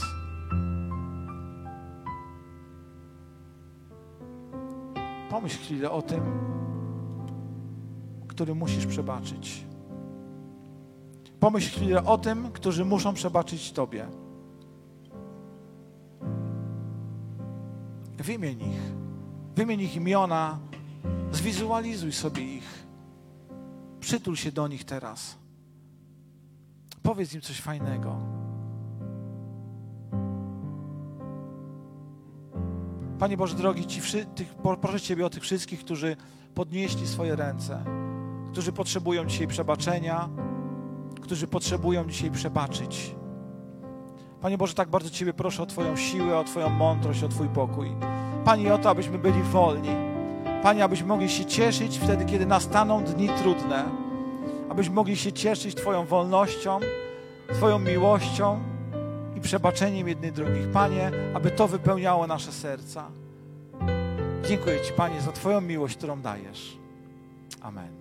Pomyśl 5.30 5.58
chwilę 5.58 5.90
o 5.90 6.02
tym, 6.02 6.22
który 8.28 8.54
musisz 8.54 8.86
przebaczyć. 8.86 9.69
Pomyśl 11.40 11.76
chwilę 11.76 12.04
o 12.04 12.18
tym, 12.18 12.52
którzy 12.52 12.84
muszą 12.84 13.14
przebaczyć 13.14 13.72
Tobie. 13.72 14.06
Wymień 18.18 18.60
ich. 18.60 18.92
Wymień 19.56 19.80
ich 19.80 19.96
imiona. 19.96 20.58
Zwizualizuj 21.32 22.12
sobie 22.12 22.42
ich. 22.42 22.86
Przytul 24.00 24.36
się 24.36 24.52
do 24.52 24.68
nich 24.68 24.84
teraz. 24.84 25.38
Powiedz 27.02 27.34
im 27.34 27.40
coś 27.40 27.60
fajnego. 27.60 28.16
Panie 33.18 33.36
Boże 33.36 33.56
drogi, 33.56 33.86
ci, 33.86 34.00
tych, 34.34 34.54
proszę 34.80 35.00
Ciebie 35.00 35.26
o 35.26 35.30
tych 35.30 35.42
wszystkich, 35.42 35.80
którzy 35.80 36.16
podnieśli 36.54 37.06
swoje 37.06 37.36
ręce, 37.36 37.84
którzy 38.52 38.72
potrzebują 38.72 39.24
dzisiaj 39.24 39.46
przebaczenia, 39.46 40.28
którzy 41.30 41.46
potrzebują 41.46 42.04
dzisiaj 42.04 42.30
przebaczyć. 42.30 43.14
Panie 44.40 44.58
Boże, 44.58 44.74
tak 44.74 44.88
bardzo 44.88 45.10
Ciebie 45.10 45.32
proszę 45.32 45.62
o 45.62 45.66
Twoją 45.66 45.96
siłę, 45.96 46.38
o 46.38 46.44
Twoją 46.44 46.68
mądrość, 46.68 47.22
o 47.22 47.28
Twój 47.28 47.48
pokój. 47.48 47.90
Panie, 48.44 48.74
o 48.74 48.78
to, 48.78 48.90
abyśmy 48.90 49.18
byli 49.18 49.42
wolni. 49.42 49.88
Panie, 50.62 50.84
abyśmy 50.84 51.06
mogli 51.06 51.28
się 51.28 51.44
cieszyć 51.44 51.98
wtedy, 51.98 52.24
kiedy 52.24 52.46
nastaną 52.46 53.04
dni 53.04 53.28
trudne. 53.28 53.84
Abyśmy 54.68 54.94
mogli 54.94 55.16
się 55.16 55.32
cieszyć 55.32 55.74
Twoją 55.74 56.04
wolnością, 56.04 56.80
Twoją 57.54 57.78
miłością 57.78 58.60
i 59.36 59.40
przebaczeniem 59.40 60.08
jednych 60.08 60.32
drugich. 60.32 60.70
Panie, 60.70 61.10
aby 61.34 61.50
to 61.50 61.68
wypełniało 61.68 62.26
nasze 62.26 62.52
serca. 62.52 63.10
Dziękuję 64.48 64.80
Ci, 64.80 64.92
Panie, 64.92 65.20
za 65.20 65.32
Twoją 65.32 65.60
miłość, 65.60 65.96
którą 65.96 66.20
dajesz. 66.20 66.76
Amen. 67.60 67.99